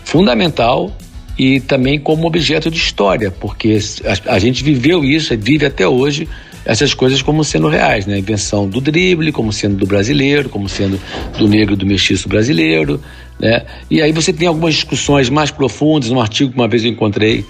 fundamental 0.04 0.92
e 1.38 1.60
também 1.60 2.00
como 2.00 2.28
objeto 2.28 2.70
de 2.70 2.78
história, 2.78 3.32
porque 3.32 3.80
a, 4.06 4.36
a 4.36 4.40
gente 4.40 4.64
viveu 4.64 5.04
isso, 5.04 5.36
vive 5.38 5.66
até 5.66 5.88
hoje 5.88 6.28
essas 6.66 6.94
coisas 6.94 7.22
como 7.22 7.44
sendo 7.44 7.68
reais, 7.68 8.06
né? 8.06 8.16
A 8.16 8.20
invenção 8.20 8.68
do 8.68 8.80
drible, 8.80 9.32
como 9.32 9.52
sendo 9.52 9.76
do 9.76 9.86
brasileiro, 9.86 10.50
como 10.50 10.70
sendo 10.70 11.00
do 11.38 11.48
negro 11.48 11.76
do 11.76 11.86
mestiço 11.86 12.28
brasileiro, 12.30 13.02
né? 13.40 13.66
E 13.90 14.02
aí 14.02 14.12
você 14.12 14.32
tem 14.32 14.48
algumas 14.48 14.76
discussões 14.76 15.30
mais 15.30 15.52
profundas, 15.52 16.10
um 16.10 16.20
artigo 16.20 16.52
que 16.52 16.58
uma 16.58 16.68
vez 16.68 16.84
eu 16.84 16.92
encontrei, 16.92 17.46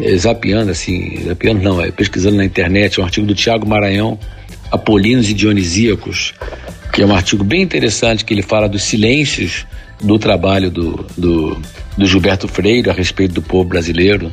é, 0.00 0.16
zapeando 0.16 0.70
assim, 0.70 1.22
zapeando 1.26 1.62
não, 1.62 1.80
é, 1.80 1.90
pesquisando 1.90 2.36
na 2.36 2.44
internet, 2.44 3.00
um 3.00 3.04
artigo 3.04 3.26
do 3.26 3.34
Tiago 3.34 3.66
Maranhão, 3.66 4.18
Apolinos 4.70 5.30
e 5.30 5.34
Dionisíacos, 5.34 6.34
que 6.92 7.02
é 7.02 7.06
um 7.06 7.14
artigo 7.14 7.44
bem 7.44 7.62
interessante 7.62 8.24
que 8.24 8.34
ele 8.34 8.42
fala 8.42 8.68
dos 8.68 8.82
silêncios 8.82 9.66
do 10.02 10.18
trabalho 10.18 10.70
do, 10.70 11.06
do, 11.16 11.56
do 11.96 12.06
Gilberto 12.06 12.46
Freire 12.48 12.90
a 12.90 12.92
respeito 12.92 13.34
do 13.34 13.42
povo 13.42 13.68
brasileiro. 13.68 14.32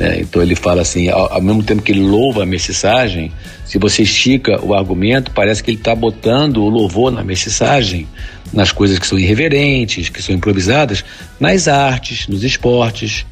Né? 0.00 0.18
Então 0.20 0.40
ele 0.40 0.54
fala 0.54 0.80
assim, 0.80 1.10
ao, 1.10 1.30
ao, 1.34 1.42
mesmo 1.42 1.62
tempo 1.62 1.82
que 1.82 1.92
ele 1.92 2.00
louva 2.00 2.44
a 2.44 2.46
mestiçagem, 2.46 3.30
se 3.66 3.76
você 3.76 4.02
estica 4.02 4.58
o 4.64 4.72
argumento, 4.72 5.30
parece 5.32 5.62
que 5.62 5.70
ele 5.70 5.76
está 5.76 5.94
botando 5.94 6.56
o 6.56 6.70
louvor 6.70 7.12
na 7.12 7.22
mestiçagem, 7.22 8.08
nas 8.50 8.72
coisas 8.72 8.98
que 8.98 9.06
são 9.06 9.18
irreverentes, 9.18 10.08
que 10.08 10.22
são 10.22 10.34
improvisadas, 10.34 11.04
nas 11.38 11.68
artes, 11.68 12.26
nos 12.28 12.42
esportes. 12.42 13.26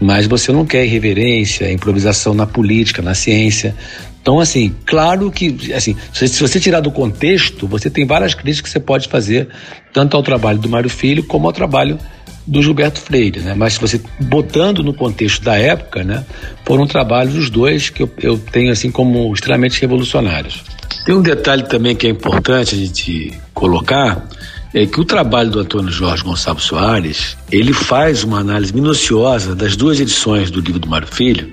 Mas 0.00 0.26
você 0.26 0.50
não 0.52 0.64
quer 0.64 0.86
irreverência, 0.86 1.70
improvisação 1.70 2.32
na 2.32 2.46
política, 2.46 3.02
na 3.02 3.14
ciência. 3.14 3.74
Então, 4.22 4.40
assim, 4.40 4.74
claro 4.86 5.30
que, 5.30 5.72
assim, 5.74 5.94
se 6.12 6.40
você 6.40 6.58
tirar 6.58 6.80
do 6.80 6.90
contexto, 6.90 7.66
você 7.66 7.90
tem 7.90 8.06
várias 8.06 8.34
críticas 8.34 8.62
que 8.62 8.70
você 8.70 8.80
pode 8.80 9.06
fazer, 9.06 9.48
tanto 9.92 10.16
ao 10.16 10.22
trabalho 10.22 10.58
do 10.58 10.68
Mário 10.68 10.90
Filho 10.90 11.22
como 11.24 11.46
ao 11.46 11.52
trabalho 11.52 11.98
do 12.46 12.62
Gilberto 12.62 13.00
Freire, 13.00 13.40
né? 13.40 13.54
Mas 13.54 13.76
você 13.76 14.00
botando 14.20 14.82
no 14.82 14.94
contexto 14.94 15.42
da 15.42 15.56
época, 15.56 16.04
né, 16.04 16.24
foram 16.64 16.86
trabalhos 16.86 17.34
dos 17.34 17.50
dois 17.50 17.90
que 17.90 18.02
eu, 18.02 18.10
eu 18.18 18.38
tenho 18.38 18.70
assim 18.70 18.90
como 18.90 19.32
extremamente 19.34 19.80
revolucionários. 19.80 20.62
Tem 21.04 21.14
um 21.14 21.22
detalhe 21.22 21.64
também 21.64 21.96
que 21.96 22.06
é 22.06 22.10
importante 22.10 22.74
a 22.74 22.78
gente 22.78 23.32
colocar, 23.52 24.28
é 24.72 24.86
que 24.86 25.00
o 25.00 25.04
trabalho 25.04 25.50
do 25.50 25.60
Antônio 25.60 25.90
Jorge 25.90 26.22
Gonçalves 26.22 26.64
Soares, 26.64 27.36
ele 27.50 27.72
faz 27.72 28.22
uma 28.22 28.40
análise 28.40 28.74
minuciosa 28.74 29.54
das 29.54 29.74
duas 29.74 29.98
edições 29.98 30.50
do 30.50 30.60
livro 30.60 30.78
do 30.78 30.88
Mário 30.88 31.08
Filho, 31.08 31.52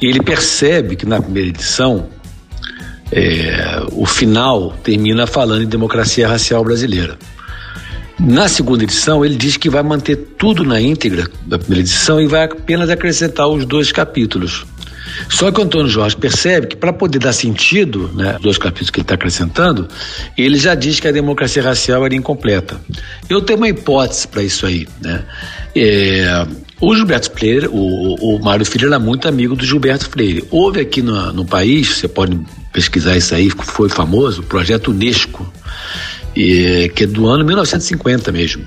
e 0.00 0.06
ele 0.06 0.22
percebe 0.22 0.96
que 0.96 1.06
na 1.06 1.20
primeira 1.20 1.48
edição 1.48 2.08
é, 3.12 3.84
o 3.92 4.06
final 4.06 4.72
termina 4.82 5.26
falando 5.26 5.62
em 5.62 5.68
democracia 5.68 6.26
racial 6.26 6.64
brasileira. 6.64 7.18
Na 8.18 8.48
segunda 8.48 8.84
edição, 8.84 9.24
ele 9.24 9.36
diz 9.36 9.56
que 9.56 9.68
vai 9.68 9.82
manter 9.82 10.16
tudo 10.38 10.64
na 10.64 10.80
íntegra 10.80 11.28
da 11.44 11.58
primeira 11.58 11.82
edição 11.82 12.20
e 12.20 12.26
vai 12.26 12.44
apenas 12.44 12.88
acrescentar 12.88 13.46
os 13.46 13.66
dois 13.66 13.92
capítulos. 13.92 14.64
Só 15.28 15.50
que 15.50 15.60
o 15.60 15.64
Antônio 15.64 15.88
Jorge 15.88 16.16
percebe 16.16 16.66
que 16.68 16.76
para 16.76 16.92
poder 16.92 17.18
dar 17.18 17.32
sentido, 17.32 18.10
né, 18.14 18.36
dois 18.40 18.58
capítulos 18.58 18.90
que 18.90 18.98
ele 18.98 19.04
está 19.04 19.14
acrescentando, 19.14 19.88
ele 20.36 20.56
já 20.56 20.74
diz 20.74 20.98
que 20.98 21.08
a 21.08 21.12
democracia 21.12 21.62
racial 21.62 22.04
era 22.04 22.14
incompleta. 22.14 22.80
Eu 23.28 23.40
tenho 23.40 23.58
uma 23.58 23.68
hipótese 23.68 24.26
para 24.28 24.42
isso 24.42 24.66
aí, 24.66 24.88
né? 25.00 25.24
É, 25.74 26.46
o 26.80 26.94
Gilberto 26.94 27.30
Freire, 27.30 27.68
o, 27.68 28.14
o 28.14 28.42
Mário 28.42 28.64
Filho 28.66 28.86
era 28.86 28.98
muito 28.98 29.28
amigo 29.28 29.54
do 29.54 29.64
Gilberto 29.64 30.08
Freire. 30.08 30.44
Houve 30.50 30.80
aqui 30.80 31.02
no, 31.02 31.32
no 31.32 31.44
país, 31.44 31.88
você 31.88 32.08
pode 32.08 32.38
pesquisar 32.72 33.16
isso 33.16 33.34
aí, 33.34 33.50
foi 33.50 33.88
famoso, 33.88 34.40
o 34.42 34.44
projeto 34.44 34.90
Unesco, 34.90 35.50
e, 36.36 36.90
que 36.94 37.04
é 37.04 37.06
do 37.06 37.26
ano 37.26 37.44
1950 37.44 38.30
mesmo. 38.30 38.64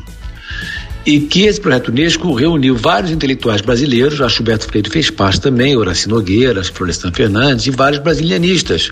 E 1.06 1.22
que 1.22 1.46
esse 1.46 1.62
projeto 1.62 1.90
Unesco 1.90 2.34
reuniu 2.34 2.76
vários 2.76 3.12
intelectuais 3.12 3.62
brasileiros, 3.62 4.20
que 4.20 4.30
Gilberto 4.30 4.66
Freire 4.66 4.90
fez 4.90 5.10
parte 5.10 5.40
também, 5.40 5.76
Horácio 5.76 6.10
Nogueira, 6.10 6.64
Florestan 6.64 7.12
Fernandes 7.12 7.68
e 7.68 7.72
vários 7.72 8.02
brasilianistas, 8.02 8.92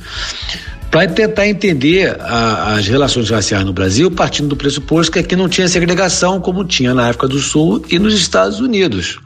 para 0.90 1.08
tentar 1.08 1.48
entender 1.48 2.16
a, 2.22 2.76
as 2.76 2.88
relações 2.88 3.30
raciais 3.30 3.66
no 3.66 3.74
Brasil, 3.74 4.10
partindo 4.10 4.48
do 4.48 4.56
pressuposto 4.56 5.12
que 5.12 5.20
aqui 5.20 5.36
não 5.36 5.50
tinha 5.50 5.68
segregação 5.68 6.40
como 6.40 6.64
tinha 6.64 6.94
na 6.94 7.10
África 7.10 7.28
do 7.28 7.40
Sul 7.40 7.84
e 7.90 8.00
nos 8.00 8.14
Estados 8.14 8.60
Unidos. 8.62 9.20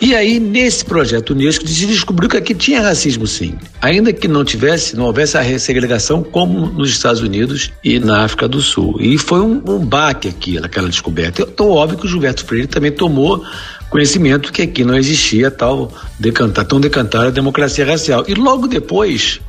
E 0.00 0.14
aí, 0.14 0.38
nesse 0.38 0.84
projeto 0.84 1.30
Unesco, 1.30 1.66
se 1.66 1.86
descobriu 1.86 2.28
que 2.28 2.36
aqui 2.36 2.54
tinha 2.54 2.80
racismo 2.80 3.26
sim. 3.26 3.54
Ainda 3.80 4.12
que 4.12 4.28
não 4.28 4.44
tivesse, 4.44 4.96
não 4.96 5.04
houvesse 5.04 5.36
a 5.36 5.58
segregação 5.58 6.22
como 6.22 6.66
nos 6.66 6.90
Estados 6.90 7.20
Unidos 7.20 7.72
e 7.82 7.98
na 7.98 8.24
África 8.24 8.48
do 8.48 8.60
Sul. 8.60 8.96
E 9.00 9.18
foi 9.18 9.40
um, 9.40 9.62
um 9.66 9.78
baque 9.78 10.28
aqui, 10.28 10.60
naquela 10.60 10.88
descoberta. 10.88 11.42
Então, 11.42 11.70
óbvio 11.70 11.98
que 11.98 12.06
o 12.06 12.08
Gilberto 12.08 12.44
Freire 12.44 12.66
também 12.66 12.92
tomou 12.92 13.44
conhecimento 13.90 14.52
que 14.52 14.62
aqui 14.62 14.84
não 14.84 14.96
existia 14.96 15.50
tal 15.50 15.92
decantar, 16.18 16.64
tão 16.64 16.80
decantada 16.80 17.28
a 17.28 17.30
democracia 17.30 17.84
racial. 17.84 18.24
E 18.28 18.34
logo 18.34 18.66
depois, 18.66 19.40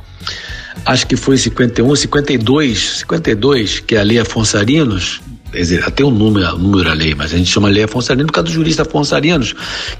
acho 0.84 1.06
que 1.06 1.16
foi 1.16 1.36
51, 1.36 1.94
52, 1.94 2.98
52, 3.00 3.80
que 3.80 3.94
é 3.94 4.00
a 4.00 4.02
Lei 4.02 4.18
Afonso 4.18 4.56
Arinos, 4.56 5.20
até 5.84 6.04
um 6.04 6.10
número, 6.10 6.56
número 6.56 6.90
a 6.90 6.94
lei, 6.94 7.14
mas 7.14 7.34
a 7.34 7.36
gente 7.36 7.50
chama 7.50 7.68
lei 7.68 7.84
Afonso 7.84 8.12
Arinos 8.12 8.28
por 8.28 8.34
causa 8.34 8.48
do 8.48 8.52
jurista 8.52 8.82
Afonso 8.82 9.14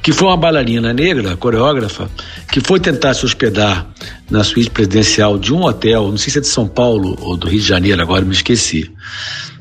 que 0.03 0.13
foi 0.13 0.29
uma 0.29 0.37
bailarina 0.37 0.93
negra, 0.93 1.37
coreógrafa, 1.37 2.09
que 2.53 2.61
foi 2.61 2.79
tentar 2.79 3.15
se 3.15 3.25
hospedar 3.25 3.87
na 4.31 4.45
suíte 4.45 4.71
presidencial 4.71 5.39
de 5.39 5.53
um 5.53 5.65
hotel, 5.65 6.09
não 6.09 6.17
sei 6.17 6.33
se 6.33 6.39
é 6.39 6.41
de 6.41 6.47
São 6.47 6.69
Paulo 6.69 7.19
ou 7.21 7.37
do 7.37 7.49
Rio 7.49 7.61
de 7.61 7.67
Janeiro, 7.67 8.01
agora 8.01 8.25
me 8.25 8.33
esqueci. 8.33 8.91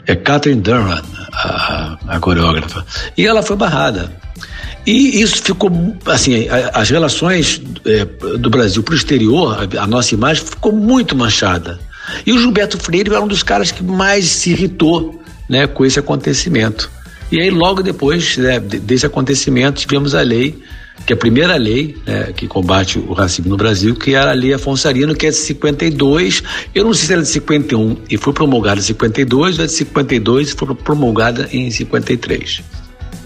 É 0.05 0.15
Catherine 0.15 0.61
Durham, 0.61 1.01
a, 1.33 1.97
a 2.07 2.19
coreógrafa. 2.19 2.85
E 3.17 3.25
ela 3.25 3.43
foi 3.43 3.55
barrada. 3.55 4.11
E 4.85 5.21
isso 5.21 5.41
ficou, 5.43 5.69
assim, 6.05 6.47
as 6.73 6.89
relações 6.89 7.61
é, 7.85 8.05
do 8.37 8.49
Brasil 8.49 8.81
para 8.81 8.93
o 8.93 8.97
exterior, 8.97 9.69
a, 9.77 9.83
a 9.83 9.87
nossa 9.87 10.15
imagem 10.15 10.43
ficou 10.45 10.71
muito 10.71 11.15
manchada. 11.15 11.79
E 12.25 12.31
o 12.31 12.39
Gilberto 12.39 12.77
Freire 12.77 13.09
era 13.09 13.21
um 13.21 13.27
dos 13.27 13.43
caras 13.43 13.71
que 13.71 13.83
mais 13.83 14.25
se 14.25 14.51
irritou 14.51 15.18
né, 15.49 15.67
com 15.67 15.83
esse 15.83 15.99
acontecimento. 15.99 16.89
E 17.31 17.39
aí, 17.39 17.49
logo 17.49 17.83
depois 17.83 18.37
né, 18.37 18.59
desse 18.59 19.05
acontecimento, 19.05 19.81
tivemos 19.81 20.15
a 20.15 20.21
lei, 20.21 20.57
que 21.05 21.13
é 21.13 21.15
a 21.15 21.17
primeira 21.17 21.55
lei 21.55 21.97
né, 22.05 22.31
que 22.35 22.47
combate 22.47 22.99
o 22.99 23.13
racismo 23.13 23.49
no 23.49 23.57
Brasil, 23.57 23.95
que 23.95 24.15
era 24.15 24.31
a 24.31 24.33
Lei 24.33 24.53
Afonso 24.53 24.87
Arino, 24.87 25.15
que 25.15 25.27
é 25.27 25.29
de 25.29 25.35
52. 25.35 26.43
Eu 26.73 26.85
não 26.85 26.93
sei 26.93 27.07
se 27.07 27.13
era 27.13 27.21
de 27.21 27.27
51 27.27 27.97
e 28.09 28.17
foi 28.17 28.33
promulgada 28.33 28.79
em 28.79 28.83
52, 28.83 29.59
ou 29.59 29.63
é 29.63 29.67
de 29.67 29.73
52 29.73 30.49
e 30.49 30.53
foi 30.53 30.75
promulgada 30.75 31.47
em 31.51 31.69
53. 31.69 32.63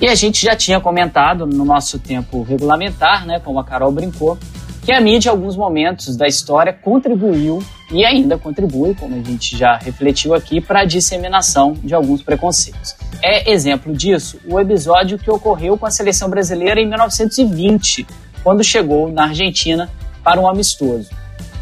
E 0.02 0.08
a 0.08 0.16
gente 0.16 0.44
já 0.44 0.56
tinha 0.56 0.82
comentado 0.82 1.46
no 1.46 1.64
nosso 1.64 1.98
tempo 1.98 2.44
regulamentar, 2.44 3.26
né, 3.26 3.40
como 3.40 3.60
a 3.60 3.64
Carol 3.64 3.92
brincou, 3.92 4.38
que 4.84 4.92
a 4.92 5.00
mídia, 5.00 5.30
em 5.30 5.32
alguns 5.32 5.56
momentos 5.56 6.18
da 6.18 6.28
história, 6.28 6.74
contribuiu 6.74 7.64
e 7.90 8.04
ainda 8.06 8.38
contribui, 8.38 8.94
como 8.94 9.16
a 9.16 9.24
gente 9.24 9.58
já 9.58 9.78
refletiu 9.78 10.34
aqui, 10.34 10.60
para 10.60 10.82
a 10.82 10.86
disseminação 10.86 11.74
de 11.82 11.94
alguns 11.94 12.22
preconceitos. 12.22 12.96
É 13.22 13.50
exemplo 13.52 13.96
disso 13.96 14.40
o 14.46 14.60
episódio 14.60 15.18
que 15.18 15.32
ocorreu 15.32 15.78
com 15.78 15.86
a 15.86 15.92
seleção 15.92 16.30
brasileira 16.30 16.82
em 16.82 16.88
1920, 16.88 18.06
quando 18.44 18.64
chegou 18.64 19.10
na 19.10 19.26
Argentina 19.26 19.90
para 20.22 20.40
um 20.40 20.48
amistoso. 20.48 21.10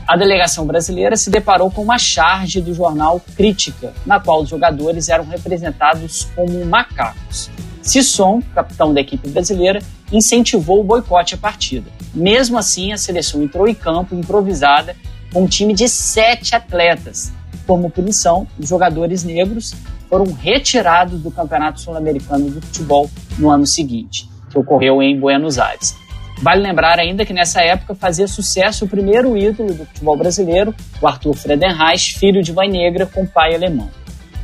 A 0.08 0.18
delegação 0.18 0.66
brasileira 0.66 1.16
se 1.16 1.30
deparou 1.30 1.70
com 1.70 1.84
uma 1.84 2.00
charge 2.00 2.60
do 2.60 2.74
jornal 2.74 3.22
Crítica, 3.38 3.94
na 4.04 4.20
qual 4.20 4.42
os 4.42 4.50
jogadores 4.50 5.10
eram 5.10 5.26
representados 5.26 6.28
como 6.36 6.66
macacos. 6.66 7.52
Sisson, 7.82 8.42
capitão 8.54 8.94
da 8.94 9.02
equipe 9.02 9.30
brasileira, 9.30 9.80
incentivou 10.12 10.80
o 10.80 10.84
boicote 10.84 11.36
à 11.36 11.38
partida. 11.38 11.90
Mesmo 12.14 12.58
assim, 12.58 12.92
a 12.92 12.98
seleção 12.98 13.42
entrou 13.42 13.68
em 13.68 13.74
campo 13.74 14.16
improvisada 14.16 14.96
com 15.34 15.44
um 15.44 15.48
time 15.48 15.74
de 15.74 15.88
sete 15.88 16.56
atletas. 16.56 17.32
Como 17.66 17.90
punição, 17.90 18.48
os 18.60 18.68
jogadores 18.68 19.24
negros 19.24 19.74
foram 20.10 20.26
retirados 20.34 21.22
do 21.22 21.32
Campeonato 21.32 21.80
Sul-Americano 21.80 22.52
de 22.52 22.60
Futebol 22.60 23.10
no 23.40 23.50
ano 23.50 23.66
seguinte, 23.66 24.30
que 24.50 24.60
ocorreu 24.60 25.02
em 25.02 25.18
Buenos 25.18 25.58
Aires. 25.58 25.96
Vale 26.42 26.62
lembrar 26.62 27.00
ainda 27.00 27.24
que 27.24 27.34
nessa 27.34 27.62
época 27.62 27.94
fazia 27.94 28.28
sucesso 28.28 28.86
o 28.86 28.88
primeiro 28.88 29.38
ídolo 29.38 29.74
do 29.74 29.86
futebol 29.86 30.18
brasileiro, 30.18 30.74
o 31.00 31.08
Arthur 31.08 31.34
Friedenreich, 31.36 32.18
filho 32.18 32.42
de 32.42 32.52
mãe 32.52 32.68
negra 32.68 33.06
com 33.06 33.26
pai 33.26 33.56
alemão. 33.56 33.90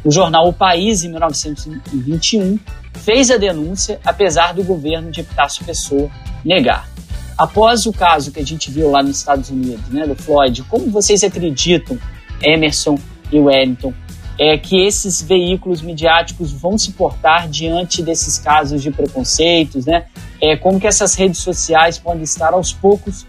O 0.05 0.11
jornal 0.11 0.47
O 0.47 0.53
País, 0.53 1.03
em 1.03 1.09
1921, 1.09 2.59
fez 2.93 3.29
a 3.31 3.37
denúncia, 3.37 3.99
apesar 4.03 4.53
do 4.53 4.63
governo 4.63 5.11
de 5.11 5.21
Epitácio 5.21 5.65
Pessoa 5.65 6.09
negar. 6.43 6.89
Após 7.37 7.85
o 7.85 7.93
caso 7.93 8.31
que 8.31 8.39
a 8.39 8.45
gente 8.45 8.71
viu 8.71 8.89
lá 8.89 9.03
nos 9.03 9.17
Estados 9.17 9.49
Unidos, 9.49 9.87
né, 9.89 10.07
do 10.07 10.15
Floyd, 10.15 10.63
como 10.63 10.89
vocês 10.89 11.23
acreditam, 11.23 11.97
Emerson 12.41 12.97
e 13.31 13.39
Wellington, 13.39 13.93
é 14.39 14.57
que 14.57 14.85
esses 14.85 15.21
veículos 15.21 15.81
midiáticos 15.81 16.51
vão 16.51 16.77
se 16.77 16.91
portar 16.91 17.47
diante 17.49 18.03
desses 18.03 18.37
casos 18.37 18.81
de 18.81 18.91
preconceitos, 18.91 19.85
né? 19.85 20.05
É, 20.39 20.55
como 20.55 20.79
que 20.79 20.85
essas 20.85 21.15
redes 21.15 21.39
sociais 21.39 21.97
podem 21.97 22.21
estar 22.21 22.53
aos 22.53 22.71
poucos 22.71 23.25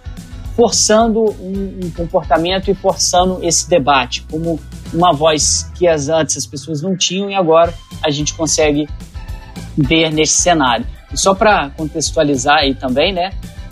forçando 0.54 1.20
um, 1.40 1.80
um, 1.84 1.90
comportamento 1.90 2.70
e 2.70 2.74
forçando 2.74 3.38
esse 3.42 3.70
debate, 3.70 4.26
como 4.28 4.58
uma 4.92 5.12
voz 5.12 5.70
que 5.76 5.86
as, 5.86 6.08
antes 6.08 6.36
as 6.36 6.46
pessoas 6.46 6.82
não 6.82 6.96
tinham 6.96 7.30
e 7.30 7.34
agora 7.34 7.72
a 8.02 8.10
gente 8.10 8.34
consegue 8.34 8.88
ver 9.78 10.12
nesse 10.12 10.42
cenário. 10.42 10.84
E 11.12 11.16
só 11.16 11.34
para 11.34 11.70
contextualizar 11.70 12.58
aí 12.58 12.74
também, 12.74 13.12
né? 13.12 13.30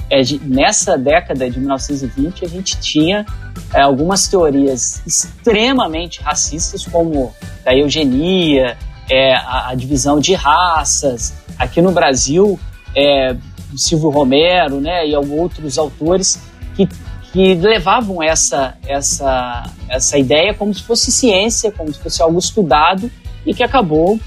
É, 0.08 0.22
nessa 0.42 0.96
década 0.96 1.50
de 1.50 1.58
1920 1.58 2.44
a 2.44 2.48
gente 2.48 2.78
tinha 2.78 3.26
é, 3.74 3.80
algumas 3.80 4.28
teorias 4.28 5.02
extremamente 5.04 6.22
racistas, 6.22 6.86
como 6.86 7.34
a 7.64 7.74
eugenia, 7.74 8.78
é, 9.10 9.34
a, 9.34 9.70
a, 9.70 9.74
divisão 9.74 10.20
de 10.20 10.34
raças. 10.34 11.34
Aqui 11.58 11.82
no 11.82 11.90
Brasil, 11.90 12.58
é, 12.94 13.34
Silvio 13.76 14.10
Romero 14.10 14.80
né, 14.80 15.08
e 15.08 15.16
outros 15.16 15.76
autores 15.76 16.40
que, 16.76 16.88
que 17.32 17.54
levavam 17.54 18.22
essa, 18.22 18.76
essa, 18.86 19.64
essa 19.88 20.16
ideia 20.16 20.54
como 20.54 20.72
se 20.72 20.84
fosse 20.84 21.10
ciência, 21.10 21.72
como 21.72 21.92
se 21.92 21.98
fosse 21.98 22.22
algo 22.22 22.38
estudado 22.38 23.10
e 23.44 23.52
que 23.52 23.64
acabou 23.64 24.20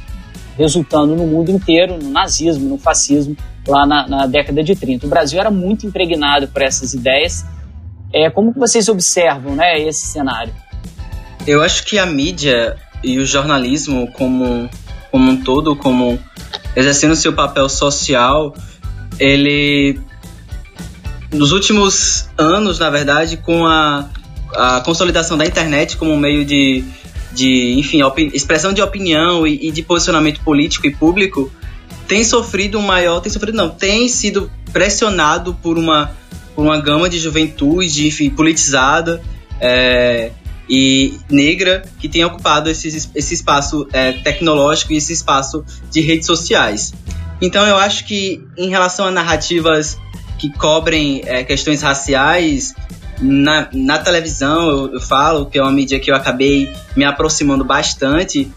resultando 0.59 1.15
no 1.15 1.25
mundo 1.25 1.49
inteiro, 1.49 1.97
no 1.97 2.09
nazismo, 2.09 2.67
no 2.67 2.77
fascismo, 2.77 3.35
lá 3.65 3.87
na, 3.87 4.05
na 4.07 4.27
década 4.27 4.61
de 4.61 4.75
30. 4.75 5.07
O 5.07 5.09
Brasil 5.09 5.39
era 5.39 5.49
muito 5.49 5.87
impregnado 5.87 6.49
por 6.49 6.61
essas 6.61 6.93
ideias. 6.93 7.45
É, 8.13 8.29
como 8.29 8.53
que 8.53 8.59
vocês 8.59 8.89
observam 8.89 9.55
né, 9.55 9.79
esse 9.79 10.05
cenário? 10.05 10.53
Eu 11.47 11.63
acho 11.63 11.85
que 11.85 11.97
a 11.97 12.05
mídia 12.05 12.75
e 13.01 13.17
o 13.19 13.25
jornalismo 13.25 14.11
como, 14.11 14.69
como 15.09 15.31
um 15.31 15.41
todo, 15.41 15.77
como 15.77 16.19
exercendo 16.75 17.15
seu 17.15 17.31
papel 17.31 17.69
social, 17.69 18.53
ele 19.17 19.97
nos 21.31 21.53
últimos 21.53 22.27
anos, 22.37 22.79
na 22.79 22.89
verdade, 22.89 23.37
com 23.37 23.65
a, 23.65 24.09
a 24.53 24.81
consolidação 24.81 25.37
da 25.37 25.45
internet 25.45 25.95
como 25.95 26.17
meio 26.17 26.43
de, 26.43 26.83
de 27.31 27.73
enfim, 27.77 27.99
expressão 28.33 28.73
de 28.73 28.81
opinião 28.81 29.45
e, 29.45 29.67
e, 29.67 29.71
de 29.71 29.83
posicionamento 29.83 30.41
político 30.41 30.87
e 30.87 30.95
público, 30.95 31.51
tem 32.07 32.23
sofrido 32.23 32.79
um 32.79 32.81
maior, 32.81 33.19
tem 33.19 33.31
sofrido 33.31 33.55
não, 33.55 33.69
tem 33.69 34.07
sido 34.09 34.51
pressionado 34.73 35.53
por 35.55 35.77
uma, 35.77 36.11
por 36.55 36.63
uma 36.65 36.79
gama 36.79 37.09
de 37.09 37.19
juventude, 37.19 38.07
enfim, 38.07 38.29
politizada 38.29 39.21
é, 39.61 40.31
e 40.67 41.17
negra 41.29 41.83
que 41.99 42.07
tem 42.07 42.23
ocupado 42.23 42.69
esse, 42.69 43.09
esse 43.15 43.33
espaço 43.33 43.87
é, 43.91 44.13
tecnológico 44.13 44.93
e 44.93 44.97
esse 44.97 45.13
espaço 45.13 45.63
de 45.91 46.01
redes 46.01 46.25
sociais. 46.25 46.93
Então 47.41 47.65
eu 47.65 47.77
acho 47.77 48.05
que 48.05 48.43
em 48.57 48.69
relação 48.69 49.05
a 49.05 49.11
narrativas 49.11 49.97
que 50.37 50.49
cobrem 50.49 51.21
é, 51.25 51.43
questões 51.43 51.81
raciais, 51.81 52.73
na, 53.21 53.67
na 53.73 53.97
televisão 53.97 54.69
eu, 54.69 54.93
eu, 54.93 55.01
falo, 55.01 55.45
que 55.45 55.57
é 55.57 55.61
uma 55.61 55.71
mídia 55.71 55.99
que 55.99 56.09
eu 56.11 56.15
acabei 56.15 56.71
me 56.95 57.03
aproximando 57.03 57.63
bastante, 57.63 58.51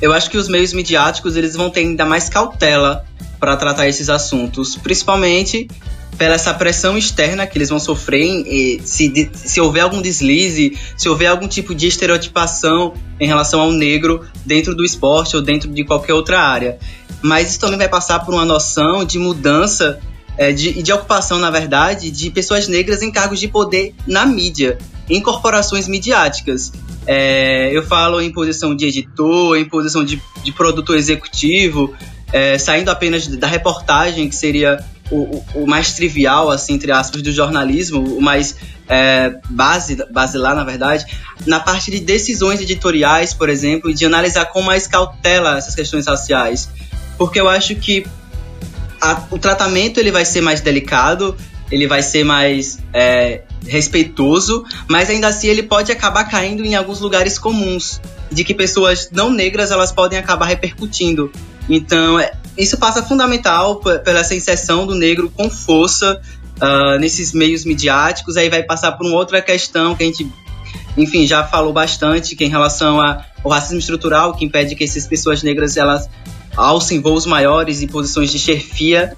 eu 0.00 0.12
acho 0.12 0.30
que 0.30 0.36
os 0.36 0.48
meios 0.48 0.72
midiáticos 0.72 1.36
eles 1.36 1.54
vão 1.54 1.70
ter 1.70 1.80
ainda 1.80 2.04
mais 2.04 2.28
cautela 2.28 3.04
para 3.38 3.56
tratar 3.56 3.88
esses 3.88 4.08
assuntos, 4.08 4.76
principalmente 4.76 5.68
pela 6.16 6.34
essa 6.34 6.54
pressão 6.54 6.96
externa 6.96 7.46
que 7.46 7.58
eles 7.58 7.68
vão 7.68 7.80
sofrer, 7.80 8.44
se, 8.84 9.30
se 9.34 9.60
houver 9.60 9.80
algum 9.80 10.00
deslize, 10.00 10.78
se 10.96 11.08
houver 11.08 11.26
algum 11.26 11.48
tipo 11.48 11.74
de 11.74 11.88
estereotipação 11.88 12.94
em 13.18 13.26
relação 13.26 13.60
ao 13.60 13.72
negro 13.72 14.24
dentro 14.46 14.74
do 14.74 14.84
esporte 14.84 15.34
ou 15.34 15.42
dentro 15.42 15.68
de 15.68 15.84
qualquer 15.84 16.14
outra 16.14 16.40
área. 16.40 16.78
Mas 17.20 17.50
isso 17.50 17.60
também 17.60 17.78
vai 17.78 17.88
passar 17.88 18.20
por 18.20 18.32
uma 18.32 18.44
noção 18.44 19.04
de 19.04 19.18
mudança 19.18 19.98
é, 20.36 20.52
de, 20.52 20.82
de 20.82 20.92
ocupação, 20.92 21.38
na 21.38 21.50
verdade, 21.50 22.10
de 22.10 22.30
pessoas 22.30 22.68
negras 22.68 23.02
em 23.02 23.10
cargos 23.10 23.38
de 23.40 23.48
poder 23.48 23.94
na 24.06 24.26
mídia, 24.26 24.78
em 25.08 25.20
corporações 25.20 25.86
midiáticas. 25.86 26.72
É, 27.06 27.70
eu 27.76 27.82
falo 27.82 28.20
em 28.20 28.32
posição 28.32 28.74
de 28.74 28.86
editor, 28.86 29.56
em 29.56 29.64
posição 29.64 30.04
de, 30.04 30.20
de 30.42 30.52
produtor 30.52 30.96
executivo, 30.96 31.94
é, 32.32 32.58
saindo 32.58 32.90
apenas 32.90 33.26
da 33.26 33.46
reportagem, 33.46 34.28
que 34.28 34.34
seria 34.34 34.82
o, 35.10 35.44
o, 35.54 35.66
mais 35.66 35.92
trivial, 35.92 36.50
assim, 36.50 36.74
entre 36.74 36.90
aspas, 36.90 37.22
do 37.22 37.30
jornalismo, 37.30 38.00
o 38.16 38.20
mais 38.20 38.56
é, 38.88 39.38
base, 39.50 39.96
base 40.10 40.38
lá, 40.38 40.54
na 40.54 40.64
verdade, 40.64 41.04
na 41.46 41.60
parte 41.60 41.90
de 41.90 42.00
decisões 42.00 42.60
editoriais, 42.60 43.34
por 43.34 43.48
exemplo, 43.48 43.90
e 43.90 43.94
de 43.94 44.06
analisar 44.06 44.46
com 44.46 44.62
mais 44.62 44.86
cautela 44.86 45.58
essas 45.58 45.74
questões 45.74 46.06
raciais 46.06 46.68
porque 47.16 47.40
eu 47.40 47.48
acho 47.48 47.74
que 47.76 48.06
a, 49.04 49.22
o 49.30 49.38
tratamento 49.38 50.00
ele 50.00 50.10
vai 50.10 50.24
ser 50.24 50.40
mais 50.40 50.60
delicado, 50.60 51.36
ele 51.70 51.86
vai 51.86 52.02
ser 52.02 52.24
mais 52.24 52.78
é, 52.92 53.42
respeitoso, 53.66 54.64
mas 54.88 55.10
ainda 55.10 55.28
assim 55.28 55.48
ele 55.48 55.62
pode 55.62 55.92
acabar 55.92 56.24
caindo 56.24 56.64
em 56.64 56.74
alguns 56.74 57.00
lugares 57.00 57.38
comuns, 57.38 58.00
de 58.30 58.44
que 58.44 58.54
pessoas 58.54 59.10
não 59.12 59.30
negras 59.30 59.70
elas 59.70 59.92
podem 59.92 60.18
acabar 60.18 60.46
repercutindo. 60.46 61.30
Então, 61.68 62.18
é, 62.18 62.32
isso 62.56 62.76
passa 62.78 63.02
fundamental 63.02 63.76
pela 63.76 64.20
essa 64.20 64.34
inserção 64.34 64.86
do 64.86 64.94
negro 64.94 65.30
com 65.30 65.50
força 65.50 66.20
uh, 66.60 66.98
nesses 66.98 67.32
meios 67.32 67.64
midiáticos, 67.64 68.36
aí 68.36 68.48
vai 68.48 68.62
passar 68.62 68.92
por 68.92 69.06
uma 69.06 69.16
outra 69.16 69.40
questão 69.42 69.94
que 69.94 70.02
a 70.02 70.06
gente, 70.06 70.30
enfim, 70.96 71.26
já 71.26 71.44
falou 71.44 71.72
bastante, 71.72 72.36
que 72.36 72.44
é 72.44 72.46
em 72.46 72.50
relação 72.50 72.98
ao 73.00 73.50
racismo 73.50 73.78
estrutural, 73.78 74.34
que 74.34 74.44
impede 74.44 74.74
que 74.74 74.84
essas 74.84 75.06
pessoas 75.06 75.42
negras 75.42 75.76
elas 75.76 76.08
alça 76.56 76.94
em 76.94 77.00
voos 77.00 77.26
maiores 77.26 77.82
e 77.82 77.86
posições 77.86 78.30
de 78.30 78.38
chefia, 78.38 79.16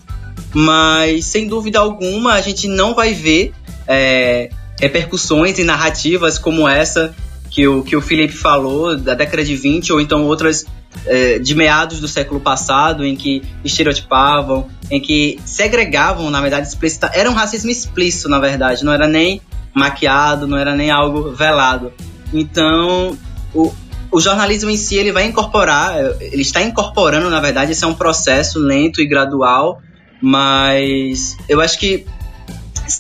mas 0.55 1.25
sem 1.27 1.46
dúvida 1.46 1.79
alguma 1.79 2.35
a 2.35 2.40
gente 2.40 2.66
não 2.66 2.94
vai 2.94 3.12
ver 3.12 3.53
é, 3.87 4.51
repercussões 4.81 5.59
e 5.59 5.64
narrativas 5.64 6.38
como 6.38 6.68
essa 6.68 7.14
que 7.51 7.66
o, 7.66 7.83
que 7.83 7.96
o 7.96 8.03
Felipe 8.03 8.35
falou, 8.35 8.96
da 8.99 9.14
década 9.14 9.42
de 9.42 9.57
20, 9.57 9.90
ou 9.92 9.99
então 9.99 10.27
outras 10.27 10.66
é, 11.07 11.38
de 11.38 11.55
meados 11.55 12.01
do 12.01 12.07
século 12.07 12.38
passado, 12.38 13.05
em 13.05 13.16
que 13.16 13.42
estereotipavam, 13.64 14.68
em 14.90 15.01
que 15.01 15.38
segregavam, 15.44 16.31
na 16.31 16.40
verdade, 16.42 16.68
explícita. 16.68 17.11
Era 17.14 17.31
um 17.31 17.35
racismo 17.35 17.70
explícito, 17.70 18.29
na 18.29 18.38
verdade, 18.38 18.85
não 18.85 18.92
era 18.92 19.09
nem 19.09 19.40
maquiado, 19.72 20.46
não 20.46 20.59
era 20.59 20.75
nem 20.75 20.90
algo 20.90 21.33
velado. 21.33 21.92
Então, 22.33 23.16
o, 23.55 23.72
o 24.17 24.21
jornalismo 24.21 24.71
em 24.71 24.79
si 24.79 24.97
ele 24.97 25.13
vai 25.13 25.27
incorporar, 25.27 25.95
ele 26.23 26.41
está 26.41 26.63
incorporando, 26.63 27.29
na 27.29 27.39
verdade, 27.39 27.73
esse 27.73 27.85
é 27.85 27.87
um 27.87 27.93
processo 27.93 28.59
lento 28.59 29.03
e 29.03 29.07
gradual, 29.07 29.83
mas 30.23 31.37
eu 31.47 31.61
acho 31.61 31.79
que 31.79 32.07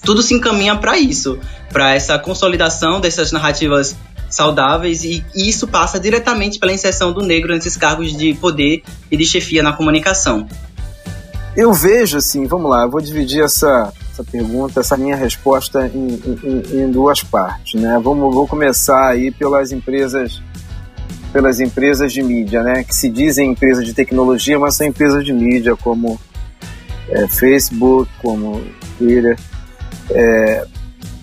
tudo 0.04 0.20
se 0.20 0.34
encaminha 0.34 0.76
para 0.76 0.98
isso, 0.98 1.38
para 1.72 1.94
essa 1.94 2.18
consolidação 2.18 3.00
dessas 3.00 3.32
narrativas 3.32 3.96
saudáveis 4.28 5.04
e, 5.04 5.24
e 5.34 5.48
isso 5.48 5.66
passa 5.66 5.98
diretamente 5.98 6.58
pela 6.58 6.70
inserção 6.70 7.14
do 7.14 7.22
negro 7.22 7.54
nesses 7.54 7.78
cargos 7.78 8.14
de 8.14 8.34
poder 8.34 8.82
e 9.10 9.16
de 9.16 9.24
chefia 9.24 9.62
na 9.62 9.72
comunicação. 9.72 10.46
Eu 11.56 11.72
vejo 11.72 12.18
assim, 12.18 12.44
vamos 12.46 12.70
lá, 12.70 12.82
eu 12.82 12.90
vou 12.90 13.00
dividir 13.00 13.42
essa, 13.42 13.90
essa 14.12 14.22
pergunta, 14.22 14.80
essa 14.80 14.98
minha 14.98 15.16
resposta 15.16 15.90
em, 15.94 16.20
em, 16.44 16.82
em 16.82 16.90
duas 16.90 17.22
partes, 17.22 17.80
né? 17.80 17.98
Vamos, 18.04 18.34
vou 18.34 18.46
começar 18.46 19.08
aí 19.08 19.30
pelas 19.30 19.72
empresas 19.72 20.42
pelas 21.36 21.60
empresas 21.60 22.14
de 22.14 22.22
mídia, 22.22 22.62
né? 22.62 22.82
Que 22.82 22.94
se 22.94 23.10
dizem 23.10 23.50
empresas 23.50 23.84
de 23.84 23.92
tecnologia, 23.92 24.58
mas 24.58 24.74
são 24.74 24.86
empresas 24.86 25.22
de 25.22 25.34
mídia 25.34 25.76
como 25.76 26.18
é, 27.10 27.28
Facebook, 27.28 28.10
como 28.22 28.64
Twitter. 28.96 29.38
É, 30.08 30.66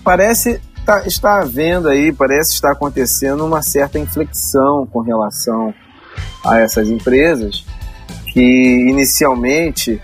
parece 0.04 0.60
tá, 0.86 1.04
está 1.04 1.40
havendo 1.40 1.88
aí, 1.88 2.12
parece 2.12 2.52
estar 2.52 2.70
acontecendo 2.70 3.44
uma 3.44 3.60
certa 3.60 3.98
inflexão 3.98 4.86
com 4.86 5.00
relação 5.00 5.74
a 6.46 6.60
essas 6.60 6.88
empresas 6.88 7.64
que 8.32 8.86
inicialmente 8.88 10.00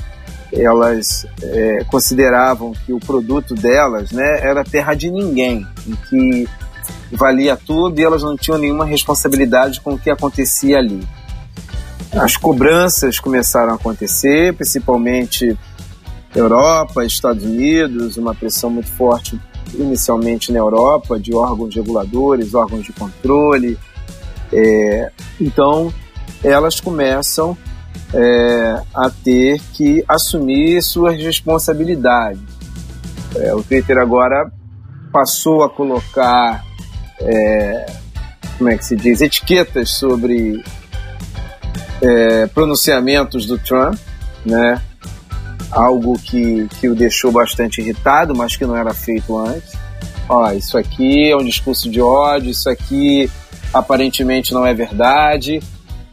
elas 0.53 1.25
é, 1.41 1.85
consideravam 1.85 2.73
que 2.85 2.93
o 2.93 2.99
produto 2.99 3.55
delas 3.55 4.11
né, 4.11 4.41
era 4.41 4.65
terra 4.65 4.93
de 4.95 5.09
ninguém, 5.09 5.65
em 5.87 5.95
que 6.09 6.49
valia 7.11 7.57
tudo 7.57 7.99
e 7.99 8.05
elas 8.05 8.23
não 8.23 8.37
tinham 8.37 8.59
nenhuma 8.59 8.85
responsabilidade 8.85 9.81
com 9.81 9.95
o 9.95 9.99
que 9.99 10.11
acontecia 10.11 10.79
ali. 10.79 11.07
As 12.13 12.37
cobranças 12.37 13.19
começaram 13.19 13.73
a 13.73 13.77
acontecer, 13.77 14.55
principalmente 14.55 15.57
Europa, 16.35 17.05
Estados 17.05 17.45
Unidos, 17.45 18.17
uma 18.17 18.35
pressão 18.35 18.71
muito 18.71 18.91
forte 18.93 19.41
inicialmente 19.75 20.53
na 20.53 20.59
Europa 20.59 21.19
de 21.19 21.35
órgãos 21.35 21.75
reguladores, 21.75 22.55
órgãos 22.55 22.85
de 22.85 22.93
controle. 22.93 23.79
É, 24.53 25.13
então, 25.41 25.93
elas 26.43 26.81
começam 26.81 27.57
é, 28.13 28.83
a 28.95 29.11
ter 29.11 29.61
que 29.73 30.05
assumir 30.09 30.83
suas 30.83 31.17
responsabilidades. 31.17 32.41
É, 33.37 33.55
o 33.55 33.63
Twitter 33.63 33.99
agora 33.99 34.51
passou 35.13 35.63
a 35.63 35.71
colocar 35.71 36.65
é, 37.21 37.87
como 38.59 38.71
é 38.71 38.77
que 38.77 38.85
se 38.85 38.97
diz, 38.97 39.21
etiquetas 39.21 39.91
sobre 39.91 40.63
é, 42.03 42.47
pronunciamentos 42.49 43.47
do 43.47 43.59
Trump, 43.59 43.99
né? 44.45 44.81
Algo 45.71 46.19
que, 46.19 46.67
que 46.81 46.89
o 46.89 46.95
deixou 46.95 47.31
bastante 47.31 47.81
irritado, 47.81 48.35
mas 48.35 48.57
que 48.57 48.67
não 48.67 48.77
era 48.77 48.93
feito 48.93 49.37
antes. 49.37 49.73
Ó, 50.29 50.51
isso 50.53 50.77
aqui 50.77 51.31
é 51.31 51.37
um 51.37 51.45
discurso 51.45 51.91
de 51.91 52.01
ódio, 52.01 52.51
isso 52.51 52.69
aqui 52.69 53.31
aparentemente 53.73 54.53
não 54.53 54.67
é 54.67 54.75
verdade. 54.75 55.61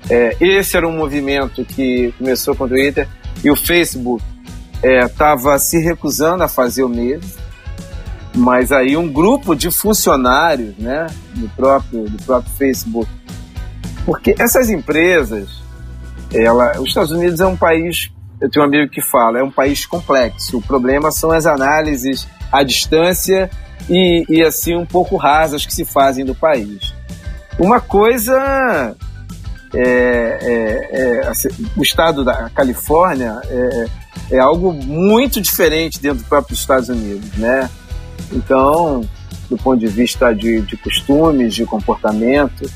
É, 0.09 0.35
esse 0.39 0.77
era 0.77 0.87
um 0.87 0.95
movimento 0.95 1.65
que 1.65 2.13
começou 2.17 2.55
com 2.55 2.65
o 2.65 2.67
Twitter 2.67 3.07
e 3.43 3.51
o 3.51 3.55
Facebook 3.55 4.23
estava 4.81 5.55
é, 5.55 5.59
se 5.59 5.79
recusando 5.79 6.43
a 6.43 6.47
fazer 6.47 6.83
o 6.83 6.89
mesmo, 6.89 7.29
mas 8.35 8.71
aí 8.71 8.95
um 8.95 9.11
grupo 9.11 9.55
de 9.55 9.71
funcionários 9.71 10.75
né, 10.77 11.07
do, 11.35 11.49
próprio, 11.49 12.09
do 12.09 12.23
próprio 12.23 12.53
Facebook. 12.53 13.09
Porque 14.05 14.35
essas 14.39 14.69
empresas, 14.69 15.61
ela, 16.33 16.79
os 16.79 16.89
Estados 16.89 17.11
Unidos 17.11 17.39
é 17.39 17.45
um 17.45 17.57
país, 17.57 18.11
eu 18.39 18.49
tenho 18.49 18.65
um 18.65 18.67
amigo 18.67 18.91
que 18.91 19.01
fala, 19.01 19.39
é 19.39 19.43
um 19.43 19.51
país 19.51 19.85
complexo. 19.85 20.57
O 20.57 20.61
problema 20.61 21.11
são 21.11 21.31
as 21.31 21.45
análises 21.45 22.27
à 22.51 22.63
distância 22.63 23.49
e, 23.89 24.25
e 24.29 24.43
assim 24.43 24.75
um 24.75 24.85
pouco 24.85 25.17
rasas 25.17 25.65
que 25.65 25.73
se 25.73 25.85
fazem 25.85 26.23
do 26.23 26.35
país. 26.35 26.93
Uma 27.59 27.81
coisa 27.81 28.95
é, 29.73 29.81
é, 29.81 30.89
é, 30.91 31.27
assim, 31.27 31.49
o 31.75 31.81
estado 31.81 32.23
da 32.23 32.49
Califórnia 32.49 33.41
é, 33.49 33.85
é, 34.31 34.39
algo 34.39 34.71
muito 34.71 35.41
diferente 35.41 35.99
dentro 35.99 36.19
do 36.19 36.25
próprio 36.25 36.53
Estados 36.53 36.89
Unidos, 36.89 37.29
né? 37.37 37.69
Então, 38.31 39.07
do 39.49 39.57
ponto 39.57 39.79
de 39.79 39.87
vista 39.87 40.33
de, 40.33 40.61
de 40.61 40.77
costumes, 40.77 41.55
de 41.55 41.65
comportamento. 41.65 42.69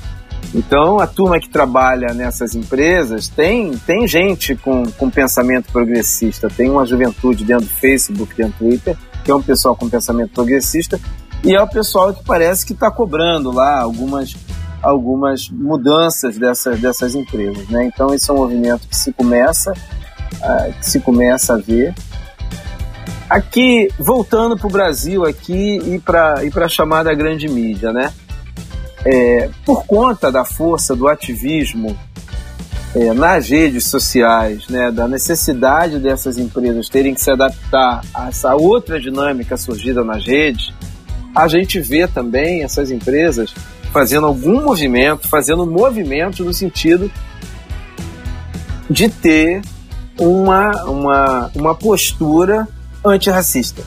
Então, 0.53 0.99
a 0.99 1.07
turma 1.07 1.39
que 1.39 1.49
trabalha 1.49 2.13
nessas 2.13 2.55
empresas 2.55 3.27
tem, 3.27 3.71
tem 3.77 4.07
gente 4.07 4.55
com, 4.55 4.83
com 4.91 5.09
pensamento 5.09 5.71
progressista, 5.71 6.49
tem 6.49 6.69
uma 6.69 6.85
juventude 6.85 7.45
dentro 7.45 7.65
do 7.65 7.71
Facebook, 7.71 8.35
dentro 8.35 8.53
do 8.53 8.69
Twitter, 8.69 8.97
que 9.23 9.31
é 9.31 9.35
um 9.35 9.41
pessoal 9.41 9.75
com 9.75 9.89
pensamento 9.89 10.31
progressista, 10.31 10.99
e 11.43 11.55
é 11.55 11.61
o 11.61 11.67
pessoal 11.67 12.13
que 12.13 12.23
parece 12.23 12.65
que 12.65 12.73
está 12.73 12.91
cobrando 12.91 13.51
lá 13.51 13.81
algumas, 13.81 14.35
algumas 14.81 15.49
mudanças 15.49 16.37
dessas, 16.37 16.79
dessas 16.79 17.15
empresas. 17.15 17.67
Né? 17.69 17.85
Então, 17.85 18.13
esse 18.13 18.29
é 18.29 18.33
um 18.33 18.37
movimento 18.37 18.87
que 18.87 18.95
se 18.95 19.13
começa, 19.13 19.71
uh, 19.71 20.73
que 20.79 20.89
se 20.89 20.99
começa 20.99 21.53
a 21.53 21.57
ver. 21.57 21.93
Aqui, 23.31 23.87
voltando 23.97 24.57
para 24.57 24.67
o 24.67 24.69
Brasil 24.69 25.23
aqui 25.23 25.77
e 25.77 25.97
para 25.99 26.43
e 26.43 26.51
a 26.53 26.67
chamada 26.67 27.13
grande 27.13 27.47
mídia, 27.47 27.93
né? 27.93 28.11
É, 29.05 29.49
por 29.65 29.85
conta 29.85 30.29
da 30.29 30.43
força 30.43 30.93
do 30.97 31.07
ativismo 31.07 31.97
é, 32.93 33.13
nas 33.13 33.47
redes 33.47 33.85
sociais, 33.85 34.67
né, 34.67 34.91
da 34.91 35.07
necessidade 35.07 35.97
dessas 35.97 36.37
empresas 36.37 36.89
terem 36.89 37.13
que 37.13 37.21
se 37.21 37.31
adaptar 37.31 38.01
a 38.13 38.27
essa 38.27 38.53
outra 38.53 38.99
dinâmica 38.99 39.55
surgida 39.55 40.03
nas 40.03 40.27
redes, 40.27 40.73
a 41.33 41.47
gente 41.47 41.79
vê 41.79 42.09
também 42.09 42.63
essas 42.63 42.91
empresas 42.91 43.53
fazendo 43.93 44.25
algum 44.25 44.61
movimento, 44.61 45.29
fazendo 45.29 45.65
movimento 45.65 46.43
no 46.43 46.53
sentido 46.53 47.09
de 48.89 49.07
ter 49.07 49.61
uma, 50.19 50.69
uma, 50.83 51.51
uma 51.55 51.73
postura 51.73 52.67
antirracista. 53.05 53.83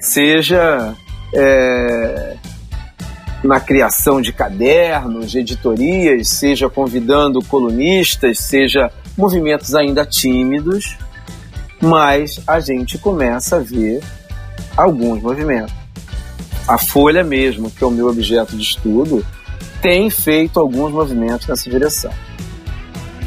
Seja 0.00 0.94
é, 1.34 2.36
na 3.42 3.60
criação 3.60 4.20
de 4.20 4.32
cadernos, 4.32 5.30
de 5.30 5.38
editorias, 5.38 6.28
seja 6.28 6.68
convidando 6.68 7.42
colunistas, 7.44 8.38
seja 8.38 8.90
movimentos 9.16 9.74
ainda 9.74 10.04
tímidos, 10.04 10.96
mas 11.80 12.40
a 12.46 12.60
gente 12.60 12.98
começa 12.98 13.56
a 13.56 13.60
ver 13.60 14.02
alguns 14.76 15.22
movimentos. 15.22 15.74
A 16.66 16.78
Folha 16.78 17.24
mesmo, 17.24 17.70
que 17.70 17.82
é 17.82 17.86
o 17.86 17.90
meu 17.90 18.08
objeto 18.08 18.56
de 18.56 18.62
estudo, 18.62 19.24
tem 19.80 20.10
feito 20.10 20.60
alguns 20.60 20.92
movimentos 20.92 21.46
nessa 21.46 21.70
direção. 21.70 22.12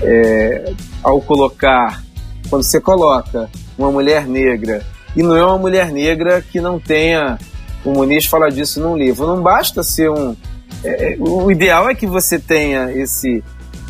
É, 0.02 0.74
ao 1.02 1.22
colocar, 1.22 2.04
quando 2.50 2.64
você 2.64 2.80
coloca 2.80 3.50
uma 3.82 3.92
mulher 3.92 4.28
negra, 4.28 4.82
e 5.16 5.24
não 5.24 5.36
é 5.36 5.46
uma 5.46 5.58
mulher 5.58 5.92
negra 5.92 6.42
que 6.42 6.62
não 6.62 6.80
tenha 6.80 7.38
o 7.84 7.92
Muniz 7.92 8.26
fala 8.26 8.50
disso 8.50 8.80
num 8.80 8.96
livro. 8.96 9.28
Não 9.28 9.42
basta 9.42 9.84
ser 9.84 10.10
um. 10.10 10.36
É, 10.84 11.16
o 11.20 11.52
ideal 11.52 11.90
é 11.90 11.96
que 11.96 12.08
você 12.08 12.40
tenha 12.40 12.92
esse, 12.92 13.44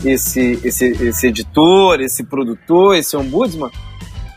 esse, 0.04 0.60
esse, 0.64 0.86
esse 0.86 1.28
editor, 1.28 2.02
esse 2.02 2.24
produtor, 2.24 2.96
esse 2.96 3.16
ombudsman, 3.16 3.70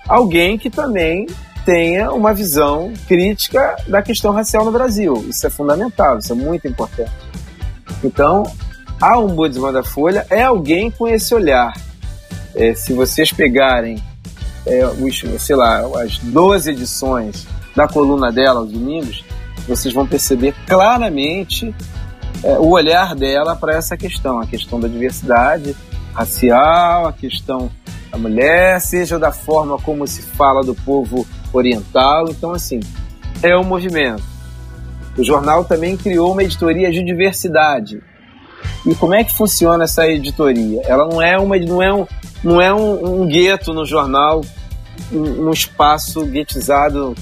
alguém 0.09 0.59
que 0.59 0.71
também 0.71 1.27
tenha 1.65 2.13
uma 2.13 2.35
visão 2.35 2.93
crítica 3.09 3.77
da 3.89 4.03
questão 4.03 4.33
racial 4.33 4.65
no 4.65 4.73
Brasil. 4.73 5.25
Isso 5.29 5.47
é 5.47 5.51
fundamental, 5.51 6.19
isso 6.19 6.33
é 6.33 6.37
muito 6.37 6.69
importante. 6.69 7.13
Então, 8.03 8.45
a 9.01 9.19
ombudsman 9.19 9.73
da 9.73 9.83
Folha 9.83 10.27
é 10.31 10.43
alguém 10.43 10.91
com 10.91 11.09
esse 11.09 11.35
olhar. 11.35 11.73
É, 12.55 12.75
se 12.75 12.93
vocês 12.93 13.33
pegarem 13.33 14.01
é, 14.67 14.87
os, 14.87 15.23
sei 15.43 15.57
lá, 15.57 15.81
as 16.03 16.19
12 16.19 16.71
edições 16.71 17.47
da 17.75 17.89
coluna 17.89 18.31
dela 18.31 18.61
aos 18.61 18.71
domingos, 18.71 19.25
vocês 19.67 19.93
vão 19.93 20.07
perceber 20.07 20.55
claramente 20.67 21.75
é, 22.43 22.59
o 22.59 22.71
olhar 22.71 23.15
dela 23.15 23.57
para 23.57 23.75
essa 23.75 23.97
questão, 23.97 24.41
a 24.41 24.47
questão 24.47 24.79
da 24.79 24.89
diversidade 24.89 25.75
racial, 26.13 27.07
a 27.09 27.13
questão 27.13 27.71
da 28.11 28.19
mulher, 28.19 28.81
seja 28.81 29.19
da 29.19 29.33
forma 29.33 29.77
como 29.79 30.07
se 30.07 30.23
fala 30.23 30.63
do 30.63 30.75
povo 30.75 31.27
oriental. 31.53 32.29
Então, 32.29 32.53
assim, 32.53 32.81
é 33.43 33.57
um 33.57 33.65
movimento. 33.65 34.23
O 35.17 35.25
jornal 35.25 35.65
também 35.65 35.97
criou 35.97 36.33
uma 36.33 36.43
editoria 36.43 36.91
de 36.91 37.05
diversidade. 37.05 38.03
E 38.87 38.95
como 38.95 39.15
é 39.15 39.25
que 39.25 39.35
funciona 39.35 39.85
essa 39.85 40.07
editoria? 40.09 40.83
Ela 40.85 41.07
não 41.07 41.21
é 41.21 41.39
uma, 41.39 41.57
não 41.59 41.83
é 41.83 41.93
um, 41.93 42.07
não 42.45 42.61
é 42.61 42.73
um, 42.73 43.23
um 43.23 43.27
gueto 43.27 43.73
no 43.73 43.87
jornal, 43.87 44.43
um, 45.11 45.49
um 45.49 45.51
espaço 45.51 46.25
guetizado, 46.27 47.15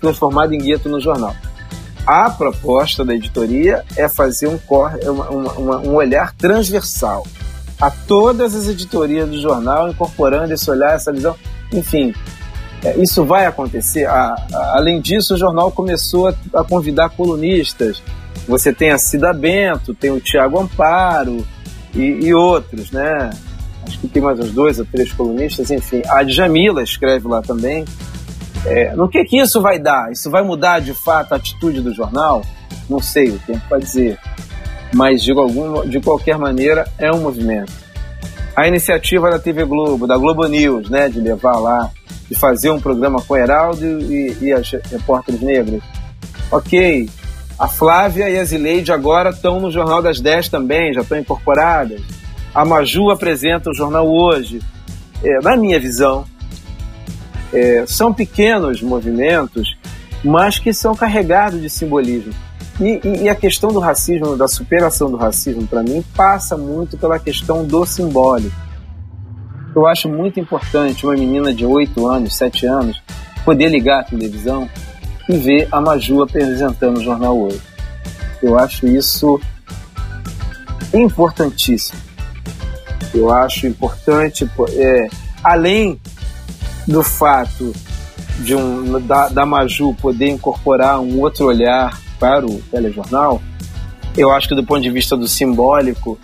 transformado 0.00 0.52
em 0.52 0.58
gueto 0.58 0.88
no 0.88 1.00
jornal. 1.00 1.34
A 2.06 2.30
proposta 2.30 3.04
da 3.04 3.14
editoria 3.14 3.82
é 3.96 4.08
fazer 4.08 4.46
um, 4.46 4.60
uma, 5.10 5.30
uma, 5.30 5.78
um 5.78 5.94
olhar 5.94 6.32
transversal 6.34 7.26
a 7.80 7.90
todas 7.90 8.54
as 8.54 8.68
editorias 8.68 9.28
do 9.28 9.40
jornal, 9.40 9.88
incorporando 9.88 10.52
esse 10.52 10.70
olhar, 10.70 10.94
essa 10.94 11.12
visão. 11.12 11.34
Enfim, 11.72 12.14
é, 12.84 12.96
isso 12.98 13.24
vai 13.24 13.46
acontecer. 13.46 14.06
além 14.52 15.00
disso, 15.00 15.34
o 15.34 15.36
jornal 15.36 15.72
começou 15.72 16.28
a, 16.28 16.34
a, 16.54 16.64
convidar 16.64 17.10
colunistas. 17.10 18.02
Você 18.46 18.72
tem 18.72 18.90
a 18.90 18.98
Cida 18.98 19.32
Bento, 19.32 19.92
tem 19.92 20.10
o 20.10 20.20
Tiago 20.20 20.60
Amparo 20.60 21.44
e, 21.94 22.26
e, 22.26 22.34
outros, 22.34 22.90
né? 22.90 23.30
Acho 23.86 23.98
que 24.00 24.08
tem 24.08 24.22
mais 24.22 24.38
uns 24.40 24.50
dois 24.50 24.78
ou 24.78 24.84
três 24.84 25.12
colunistas, 25.12 25.70
enfim. 25.70 26.02
A 26.08 26.22
Djamila 26.22 26.82
escreve 26.82 27.28
lá 27.28 27.40
também. 27.40 27.84
É, 28.64 28.94
no 28.96 29.08
que, 29.08 29.24
que 29.24 29.38
isso 29.38 29.60
vai 29.60 29.78
dar? 29.78 30.10
Isso 30.10 30.28
vai 30.28 30.42
mudar 30.42 30.80
de 30.80 30.92
fato 30.92 31.32
a 31.32 31.36
atitude 31.36 31.80
do 31.80 31.94
jornal? 31.94 32.42
Não 32.90 33.00
sei, 33.00 33.28
o 33.30 33.38
tempo 33.38 33.62
vai 33.70 33.78
dizer. 33.78 34.18
Mas 34.92 35.22
de, 35.22 35.30
algum, 35.32 35.88
de 35.88 36.00
qualquer 36.00 36.36
maneira 36.36 36.88
é 36.98 37.12
um 37.12 37.20
movimento. 37.20 37.72
A 38.56 38.66
iniciativa 38.66 39.30
da 39.30 39.38
TV 39.38 39.64
Globo, 39.64 40.06
da 40.06 40.16
Globo 40.16 40.46
News, 40.48 40.88
né, 40.88 41.08
de 41.08 41.20
levar 41.20 41.58
lá, 41.58 41.90
de 42.28 42.34
fazer 42.34 42.70
um 42.70 42.80
programa 42.80 43.22
com 43.22 43.36
Heraldo 43.36 43.84
e, 43.84 44.36
e 44.40 44.52
as 44.52 44.68
repórteres 44.90 45.40
negras. 45.40 45.82
Ok, 46.50 47.08
a 47.58 47.68
Flávia 47.68 48.28
e 48.28 48.38
a 48.38 48.44
Zileide 48.44 48.92
agora 48.92 49.30
estão 49.30 49.60
no 49.60 49.70
Jornal 49.70 50.02
das 50.02 50.20
10 50.20 50.48
também, 50.48 50.92
já 50.92 51.00
estão 51.02 51.18
incorporadas. 51.18 52.00
A 52.56 52.64
Maju 52.64 53.10
apresenta 53.10 53.68
o 53.68 53.74
jornal 53.74 54.08
hoje. 54.08 54.62
É, 55.22 55.40
na 55.42 55.58
minha 55.58 55.78
visão, 55.78 56.24
é, 57.52 57.84
são 57.86 58.14
pequenos 58.14 58.80
movimentos, 58.80 59.76
mas 60.24 60.58
que 60.58 60.72
são 60.72 60.94
carregados 60.94 61.60
de 61.60 61.68
simbolismo. 61.68 62.32
E, 62.80 62.98
e, 63.04 63.24
e 63.24 63.28
a 63.28 63.34
questão 63.34 63.70
do 63.70 63.78
racismo, 63.78 64.38
da 64.38 64.48
superação 64.48 65.10
do 65.10 65.18
racismo, 65.18 65.66
para 65.66 65.82
mim, 65.82 66.02
passa 66.16 66.56
muito 66.56 66.96
pela 66.96 67.18
questão 67.18 67.62
do 67.62 67.84
simbólico. 67.84 68.56
Eu 69.74 69.86
acho 69.86 70.08
muito 70.08 70.40
importante 70.40 71.04
uma 71.04 71.14
menina 71.14 71.52
de 71.52 71.66
8 71.66 72.06
anos, 72.06 72.38
7 72.38 72.64
anos, 72.64 73.02
poder 73.44 73.68
ligar 73.68 74.00
a 74.00 74.04
televisão 74.04 74.66
e 75.28 75.36
ver 75.36 75.68
a 75.70 75.78
Maju 75.78 76.22
apresentando 76.22 77.00
o 77.00 77.04
Jornal 77.04 77.38
Hoje. 77.38 77.60
Eu 78.42 78.58
acho 78.58 78.86
isso 78.86 79.38
importantíssimo. 80.94 82.05
Eu 83.16 83.32
acho 83.32 83.66
importante, 83.66 84.48
é, 84.74 85.08
além 85.42 85.98
do 86.86 87.02
fato 87.02 87.72
de 88.40 88.54
um, 88.54 89.00
da, 89.00 89.28
da 89.28 89.46
Maju 89.46 89.94
poder 89.94 90.28
incorporar 90.28 91.00
um 91.00 91.18
outro 91.20 91.46
olhar 91.46 91.98
para 92.20 92.44
o 92.44 92.60
telejornal, 92.70 93.40
eu 94.16 94.30
acho 94.30 94.48
que 94.48 94.54
do 94.54 94.62
ponto 94.62 94.82
de 94.82 94.90
vista 94.90 95.16
do 95.16 95.26
simbólico, 95.26 96.18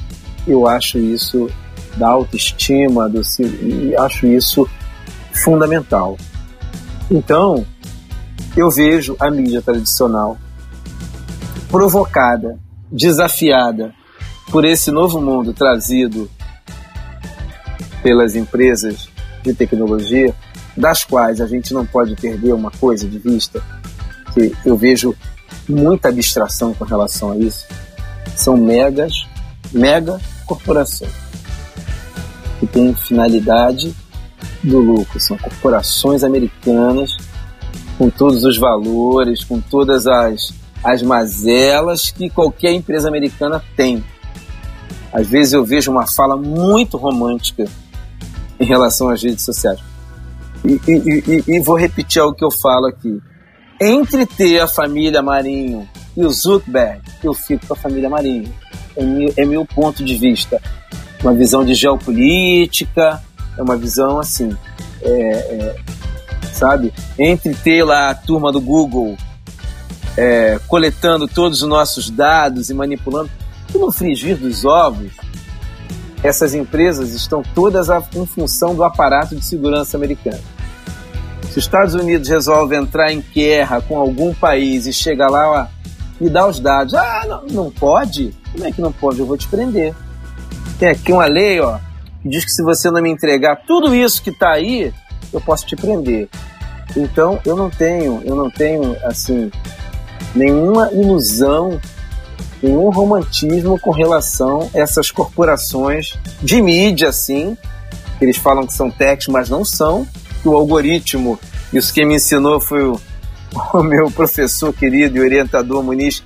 eu 0.46 0.66
acho 0.68 0.98
isso 0.98 1.50
da 1.96 2.08
autoestima, 2.08 3.08
do, 3.08 3.22
acho 3.98 4.26
isso 4.26 4.68
fundamental. 5.32 6.18
Então, 7.10 7.64
eu 8.54 8.70
vejo 8.70 9.16
a 9.18 9.30
mídia 9.30 9.62
tradicional 9.62 10.36
provocada, 11.70 12.58
desafiada 12.90 13.94
por 14.50 14.64
esse 14.66 14.90
novo 14.90 15.20
mundo 15.20 15.54
trazido 15.54 16.30
pelas 18.02 18.34
empresas 18.34 19.08
de 19.42 19.54
tecnologia, 19.54 20.34
das 20.76 21.04
quais 21.04 21.40
a 21.40 21.46
gente 21.46 21.74
não 21.74 21.84
pode 21.84 22.16
perder 22.16 22.52
uma 22.52 22.70
coisa 22.70 23.08
de 23.08 23.18
vista, 23.18 23.62
que 24.32 24.52
eu 24.64 24.76
vejo 24.76 25.14
muita 25.68 26.08
abstração 26.08 26.72
com 26.74 26.84
relação 26.84 27.32
a 27.32 27.36
isso, 27.36 27.66
são 28.34 28.56
megas, 28.56 29.26
mega 29.72 30.20
corporações 30.46 31.12
que 32.62 32.66
têm 32.66 32.94
finalidade 32.94 33.92
do 34.62 34.78
lucro. 34.78 35.18
São 35.18 35.36
corporações 35.36 36.22
americanas 36.22 37.16
com 37.98 38.08
todos 38.08 38.44
os 38.44 38.56
valores, 38.56 39.42
com 39.42 39.60
todas 39.60 40.06
as, 40.06 40.54
as 40.82 41.02
mazelas 41.02 42.10
que 42.10 42.30
qualquer 42.30 42.72
empresa 42.72 43.08
americana 43.08 43.62
tem. 43.76 44.02
Às 45.12 45.26
vezes 45.26 45.52
eu 45.52 45.64
vejo 45.64 45.90
uma 45.90 46.06
fala 46.06 46.36
muito 46.36 46.96
romântica 46.96 47.64
em 48.62 48.66
relação 48.66 49.08
às 49.08 49.22
redes 49.22 49.44
sociais. 49.44 49.80
E, 50.64 50.80
e, 50.88 51.42
e, 51.48 51.56
e 51.56 51.60
vou 51.60 51.76
repetir 51.76 52.22
algo 52.22 52.36
que 52.36 52.44
eu 52.44 52.50
falo 52.50 52.86
aqui. 52.86 53.20
Entre 53.80 54.24
ter 54.24 54.60
a 54.60 54.68
família 54.68 55.20
Marinho 55.20 55.88
e 56.16 56.24
o 56.24 56.30
Zuckerberg, 56.30 57.02
eu 57.24 57.34
fico 57.34 57.66
com 57.66 57.74
a 57.74 57.76
família 57.76 58.08
Marinho. 58.08 58.52
É 58.96 59.02
meu, 59.02 59.34
é 59.36 59.44
meu 59.44 59.66
ponto 59.66 60.04
de 60.04 60.14
vista. 60.16 60.62
Uma 61.20 61.34
visão 61.34 61.64
de 61.64 61.74
geopolítica, 61.74 63.20
é 63.58 63.62
uma 63.62 63.76
visão 63.76 64.20
assim, 64.20 64.56
é, 65.02 65.10
é, 65.10 65.76
sabe? 66.52 66.92
Entre 67.18 67.54
ter 67.54 67.82
lá 67.82 68.10
a 68.10 68.14
turma 68.14 68.52
do 68.52 68.60
Google 68.60 69.16
é, 70.16 70.60
coletando 70.68 71.26
todos 71.26 71.62
os 71.62 71.68
nossos 71.68 72.10
dados 72.10 72.70
e 72.70 72.74
manipulando, 72.74 73.30
e 73.74 73.78
no 73.78 73.90
frigir 73.90 74.36
dos 74.36 74.64
ovos, 74.64 75.12
essas 76.22 76.54
empresas 76.54 77.14
estão 77.14 77.42
todas 77.54 77.88
em 78.14 78.26
função 78.26 78.74
do 78.74 78.84
aparato 78.84 79.34
de 79.34 79.44
segurança 79.44 79.96
americano. 79.96 80.42
Se 81.50 81.58
os 81.58 81.64
Estados 81.64 81.94
Unidos 81.94 82.28
resolve 82.28 82.76
entrar 82.76 83.12
em 83.12 83.20
guerra 83.34 83.80
com 83.82 83.98
algum 83.98 84.32
país 84.32 84.86
e 84.86 84.92
chega 84.92 85.28
lá, 85.28 85.50
ó, 85.50 85.66
me 86.20 86.30
dá 86.30 86.46
os 86.46 86.60
dados. 86.60 86.94
Ah, 86.94 87.24
não, 87.26 87.46
não 87.64 87.70
pode? 87.70 88.32
Como 88.52 88.64
é 88.64 88.72
que 88.72 88.80
não 88.80 88.92
pode? 88.92 89.18
Eu 89.18 89.26
vou 89.26 89.36
te 89.36 89.48
prender. 89.48 89.94
Tem 90.78 90.88
aqui 90.88 91.12
uma 91.12 91.26
lei, 91.26 91.60
ó, 91.60 91.78
que 92.22 92.28
diz 92.28 92.44
que 92.44 92.50
se 92.50 92.62
você 92.62 92.90
não 92.90 93.02
me 93.02 93.10
entregar 93.10 93.56
tudo 93.66 93.94
isso 93.94 94.22
que 94.22 94.30
está 94.30 94.52
aí, 94.52 94.94
eu 95.32 95.40
posso 95.40 95.66
te 95.66 95.76
prender. 95.76 96.28
Então, 96.96 97.40
eu 97.44 97.56
não 97.56 97.68
tenho, 97.68 98.22
eu 98.24 98.36
não 98.36 98.50
tenho, 98.50 98.96
assim, 99.04 99.50
nenhuma 100.34 100.90
ilusão, 100.92 101.80
nenhum 102.62 102.90
romantismo 102.90 103.78
com 103.78 103.90
relação 103.90 104.70
a 104.74 104.78
essas 104.78 105.10
corporações 105.10 106.18
de 106.42 106.62
mídia, 106.62 107.08
assim, 107.08 107.56
eles 108.20 108.36
falam 108.36 108.66
que 108.66 108.72
são 108.72 108.90
techs, 108.90 109.26
mas 109.26 109.48
não 109.48 109.64
são, 109.64 110.06
que 110.40 110.48
o 110.48 110.54
algoritmo, 110.54 111.38
isso 111.72 111.92
quem 111.92 112.06
me 112.06 112.16
ensinou 112.16 112.60
foi 112.60 112.84
o, 112.84 113.00
o 113.74 113.82
meu 113.82 114.10
professor 114.10 114.72
querido 114.72 115.16
e 115.16 115.20
orientador 115.20 115.82
Muniz, 115.82 116.22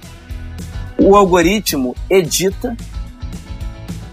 o 0.99 1.16
algoritmo 1.16 1.94
edita, 2.09 2.77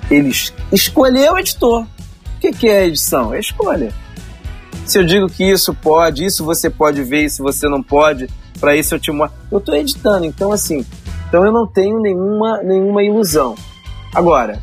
ele 0.10 0.32
escolheu 0.72 1.34
o 1.34 1.40
editor. 1.40 1.84
O 1.84 2.40
que, 2.40 2.52
que 2.52 2.68
é 2.68 2.86
edição? 2.86 3.34
É 3.34 3.40
escolha. 3.40 3.94
Se 4.86 5.00
eu 5.00 5.06
digo 5.06 5.28
que 5.30 5.50
isso 5.50 5.74
pode, 5.74 6.26
isso 6.26 6.44
você 6.44 6.70
pode 6.70 7.02
ver, 7.04 7.24
isso 7.24 7.42
você 7.42 7.70
não 7.70 7.82
pode, 7.82 8.30
para 8.60 8.76
isso 8.76 8.94
eu 8.94 9.00
te 9.00 9.12
mostro. 9.12 9.38
Eu 9.50 9.60
estou 9.60 9.76
editando, 9.76 10.26
então 10.26 10.52
assim, 10.52 10.86
então 11.34 11.44
eu 11.44 11.52
não 11.52 11.66
tenho 11.66 12.00
nenhuma, 12.00 12.62
nenhuma 12.62 13.02
ilusão. 13.02 13.56
Agora, 14.14 14.62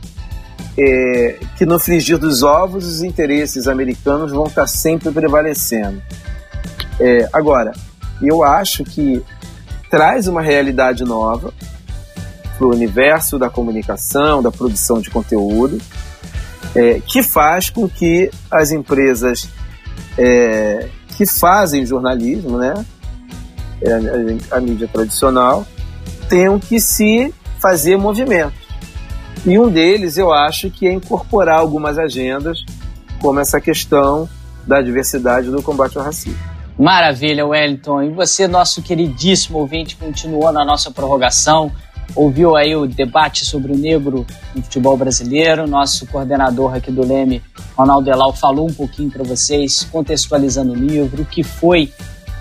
é, 0.78 1.37
que 1.59 1.66
no 1.66 1.80
frigir 1.80 2.16
dos 2.16 2.44
ovos 2.44 2.87
os 2.87 3.02
interesses 3.02 3.66
americanos 3.66 4.30
vão 4.30 4.44
estar 4.44 4.68
sempre 4.68 5.11
prevalecendo. 5.11 6.00
É, 7.00 7.28
agora, 7.33 7.72
eu 8.22 8.44
acho 8.44 8.85
que 8.85 9.20
traz 9.90 10.28
uma 10.28 10.40
realidade 10.40 11.02
nova 11.02 11.52
para 12.56 12.64
o 12.64 12.70
universo 12.70 13.37
da 13.37 13.50
comunicação, 13.50 14.40
da 14.40 14.52
produção 14.52 15.00
de 15.00 15.11
conteúdo, 15.11 15.76
é, 16.76 17.00
que 17.00 17.20
faz 17.20 17.68
com 17.68 17.88
que 17.88 18.30
as 18.48 18.70
empresas 18.70 19.48
é, 20.16 20.88
que 21.16 21.26
fazem 21.26 21.85
jornalismo, 21.85 22.59
né, 22.59 22.87
é, 23.83 23.92
a, 24.52 24.59
a 24.59 24.61
mídia 24.61 24.87
tradicional, 24.87 25.66
tenham 26.31 26.61
que 26.61 26.81
se 26.81 27.35
fazer 27.59 27.99
movimentos. 27.99 28.61
E 29.45 29.59
um 29.59 29.69
deles 29.69 30.16
eu 30.16 30.33
acho 30.33 30.71
que 30.71 30.87
é 30.87 30.93
incorporar 30.93 31.59
algumas 31.59 31.99
agendas, 31.99 32.64
como 33.21 33.40
essa 33.40 33.61
questão 33.61 34.29
da 34.66 34.81
diversidade 34.81 35.51
do 35.51 35.61
combate 35.62 35.99
ao 35.99 36.05
racismo. 36.05 36.38
Maravilha, 36.79 37.45
Wellington. 37.47 38.03
E 38.03 38.11
você, 38.11 38.47
nosso 38.47 38.81
queridíssimo 38.81 39.59
ouvinte, 39.59 39.97
continuou 39.97 40.53
na 40.53 40.64
nossa 40.64 40.90
prorrogação, 40.90 41.71
ouviu 42.14 42.57
aí 42.57 42.77
o 42.77 42.87
debate 42.87 43.45
sobre 43.45 43.73
o 43.73 43.77
negro 43.77 44.27
no 44.55 44.62
futebol 44.62 44.97
brasileiro. 44.97 45.66
Nosso 45.66 46.07
coordenador 46.07 46.75
aqui 46.75 46.93
do 46.93 47.05
Leme, 47.05 47.43
Ronaldo 47.77 48.09
Elal, 48.09 48.33
falou 48.33 48.69
um 48.69 48.73
pouquinho 48.73 49.11
para 49.11 49.25
vocês, 49.25 49.87
contextualizando 49.90 50.73
o 50.73 50.77
livro, 50.77 51.23
o 51.23 51.27
que 51.27 51.43
foi 51.43 51.93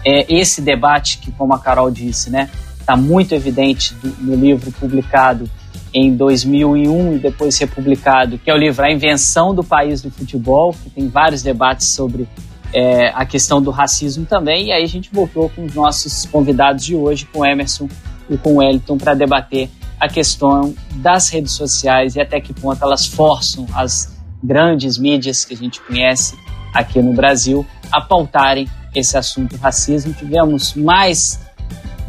é, 0.06 0.26
esse 0.34 0.62
debate 0.62 1.18
que, 1.18 1.32
como 1.32 1.54
a 1.54 1.60
Carol 1.60 1.90
disse, 1.92 2.30
né, 2.30 2.50
está 2.90 2.98
muito 2.98 3.36
evidente 3.36 3.96
no 4.20 4.36
livro 4.36 4.72
publicado 4.72 5.48
em 5.94 6.16
2001 6.16 7.16
e 7.16 7.20
depois 7.20 7.56
republicado, 7.60 8.40
que 8.40 8.50
é 8.50 8.54
o 8.54 8.58
livro 8.58 8.84
A 8.84 8.92
Invenção 8.92 9.54
do 9.54 9.64
País 9.64 10.02
do 10.02 10.10
Futebol, 10.10 10.74
que 10.74 10.90
tem 10.90 11.08
vários 11.08 11.44
debates 11.44 11.88
sobre 11.90 12.28
é, 12.74 13.10
a 13.10 13.26
questão 13.28 13.62
do 13.62 13.70
racismo 13.70 14.26
também. 14.26 14.68
E 14.68 14.72
aí 14.72 14.84
a 14.84 14.88
gente 14.88 15.12
voltou 15.14 15.50
com 15.50 15.66
os 15.66 15.76
nossos 15.76 16.26
convidados 16.26 16.84
de 16.84 16.96
hoje, 16.96 17.28
com 17.32 17.46
Emerson 17.46 17.88
e 18.28 18.38
com 18.38 18.56
Wellington, 18.56 18.98
para 18.98 19.14
debater 19.14 19.70
a 20.00 20.08
questão 20.08 20.74
das 20.96 21.30
redes 21.30 21.52
sociais 21.52 22.16
e 22.16 22.22
até 22.22 22.42
que 22.42 22.54
ponto 22.54 22.84
elas 22.84 23.06
forçam 23.06 23.68
as 23.76 24.18
grandes 24.44 24.98
mídias 24.98 25.46
que 25.46 25.54
a 25.54 25.58
gente 25.58 25.80
conhece 25.82 26.36
aqui 26.74 27.00
no 27.02 27.14
Brasil 27.14 27.64
a 27.92 28.02
pautarem 28.02 28.68
esse 28.96 29.16
assunto 29.16 29.58
racismo. 29.58 30.12
Tivemos 30.14 30.74
mais 30.74 31.40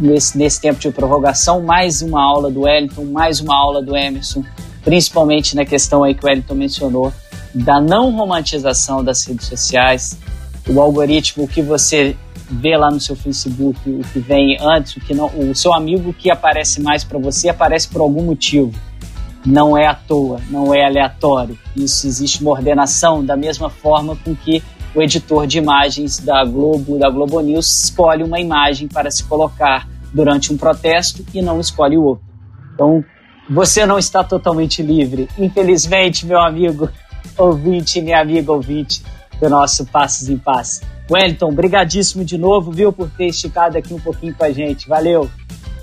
nesse, 0.00 0.36
nesse 0.36 0.60
tempo 0.60 0.80
de 0.80 0.90
prorrogação, 0.90 1.60
mais 1.60 2.00
uma 2.00 2.22
aula 2.22 2.50
do 2.50 2.62
Wellington, 2.62 3.04
mais 3.04 3.40
uma 3.40 3.54
aula 3.54 3.82
do 3.82 3.94
Emerson, 3.94 4.42
principalmente 4.82 5.54
na 5.54 5.64
questão 5.64 6.02
aí 6.02 6.14
que 6.14 6.24
o 6.24 6.28
Wellington 6.28 6.54
mencionou, 6.54 7.12
da 7.54 7.80
não 7.80 8.10
romantização 8.10 9.04
das 9.04 9.24
redes 9.26 9.46
sociais, 9.46 10.18
o 10.66 10.80
algoritmo 10.80 11.46
que 11.46 11.60
você 11.60 12.16
vê 12.50 12.76
lá 12.76 12.90
no 12.90 12.98
seu 12.98 13.14
Facebook, 13.14 13.78
o 13.88 14.00
que 14.12 14.18
vem 14.18 14.56
antes, 14.60 14.96
o 14.96 15.00
que 15.00 15.14
não, 15.14 15.26
o 15.26 15.54
seu 15.54 15.72
amigo 15.72 16.12
que 16.12 16.30
aparece 16.30 16.80
mais 16.80 17.04
para 17.04 17.18
você 17.18 17.48
aparece 17.48 17.88
por 17.88 18.00
algum 18.00 18.22
motivo. 18.22 18.72
Não 19.44 19.76
é 19.76 19.86
à 19.86 19.94
toa, 19.94 20.40
não 20.50 20.74
é 20.74 20.84
aleatório. 20.84 21.58
Isso 21.74 22.06
existe 22.06 22.42
uma 22.42 22.50
ordenação 22.50 23.24
da 23.24 23.36
mesma 23.36 23.70
forma 23.70 24.16
com 24.16 24.34
que 24.34 24.62
o 24.94 25.00
editor 25.00 25.46
de 25.46 25.58
imagens 25.58 26.18
da 26.18 26.44
Globo, 26.44 26.98
da 26.98 27.08
Globo 27.08 27.40
News, 27.40 27.84
escolhe 27.84 28.22
uma 28.22 28.40
imagem 28.40 28.88
para 28.88 29.10
se 29.10 29.24
colocar 29.24 29.88
durante 30.12 30.52
um 30.52 30.56
protesto 30.56 31.24
e 31.32 31.40
não 31.42 31.60
escolhe 31.60 31.96
o 31.96 32.02
outro. 32.02 32.24
Então, 32.74 33.04
você 33.48 33.84
não 33.84 33.98
está 33.98 34.22
totalmente 34.22 34.82
livre. 34.82 35.28
Infelizmente, 35.38 36.26
meu 36.26 36.40
amigo 36.40 36.88
ouvinte, 37.36 38.00
minha 38.00 38.20
amiga 38.20 38.52
ouvinte 38.52 39.02
do 39.40 39.48
nosso 39.48 39.86
Passos 39.86 40.28
em 40.28 40.36
Passos. 40.36 40.82
Wellington, 41.10 41.52
brigadíssimo 41.52 42.24
de 42.24 42.38
novo, 42.38 42.70
viu, 42.70 42.92
por 42.92 43.10
ter 43.10 43.26
esticado 43.26 43.76
aqui 43.76 43.92
um 43.92 43.98
pouquinho 43.98 44.34
com 44.34 44.44
a 44.44 44.52
gente. 44.52 44.88
Valeu! 44.88 45.28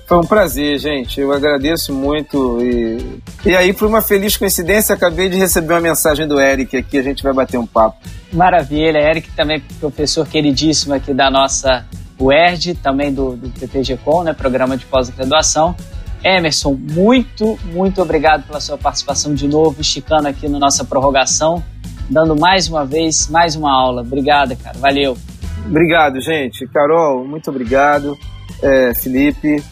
Foi 0.06 0.16
um 0.16 0.24
prazer, 0.24 0.78
gente. 0.78 1.20
Eu 1.20 1.30
agradeço 1.30 1.92
muito. 1.92 2.58
E, 2.62 3.20
e 3.44 3.54
aí, 3.54 3.74
por 3.74 3.86
uma 3.86 4.00
feliz 4.00 4.38
coincidência, 4.38 4.94
acabei 4.94 5.28
de 5.28 5.36
receber 5.36 5.74
uma 5.74 5.82
mensagem 5.82 6.26
do 6.26 6.40
Eric 6.40 6.78
aqui. 6.78 6.96
A 6.96 7.02
gente 7.02 7.22
vai 7.22 7.34
bater 7.34 7.58
um 7.58 7.66
papo. 7.66 7.98
Maravilha. 8.32 8.98
Eric 8.98 9.30
também 9.32 9.62
professor 9.78 10.26
queridíssimo 10.26 10.94
aqui 10.94 11.12
da 11.12 11.30
nossa 11.30 11.84
UERJ, 12.18 12.74
também 12.74 13.12
do, 13.12 13.36
do 13.36 13.48
PPG-Com, 13.50 14.24
né, 14.24 14.32
Programa 14.32 14.76
de 14.76 14.84
Pós-Graduação. 14.86 15.74
Emerson, 16.22 16.76
muito, 16.78 17.58
muito 17.72 18.02
obrigado 18.02 18.44
pela 18.46 18.60
sua 18.60 18.76
participação 18.76 19.34
de 19.34 19.46
novo, 19.46 19.80
esticando 19.80 20.26
aqui 20.26 20.48
na 20.48 20.58
nossa 20.58 20.84
prorrogação, 20.84 21.62
dando 22.10 22.34
mais 22.34 22.68
uma 22.68 22.84
vez, 22.84 23.28
mais 23.28 23.54
uma 23.54 23.72
aula. 23.72 24.02
Obrigado, 24.02 24.56
cara. 24.56 24.76
Valeu. 24.78 25.16
Obrigado, 25.64 26.20
gente. 26.20 26.66
Carol, 26.68 27.24
muito 27.24 27.50
obrigado. 27.50 28.18
É, 28.60 28.92
Felipe, 28.94 29.62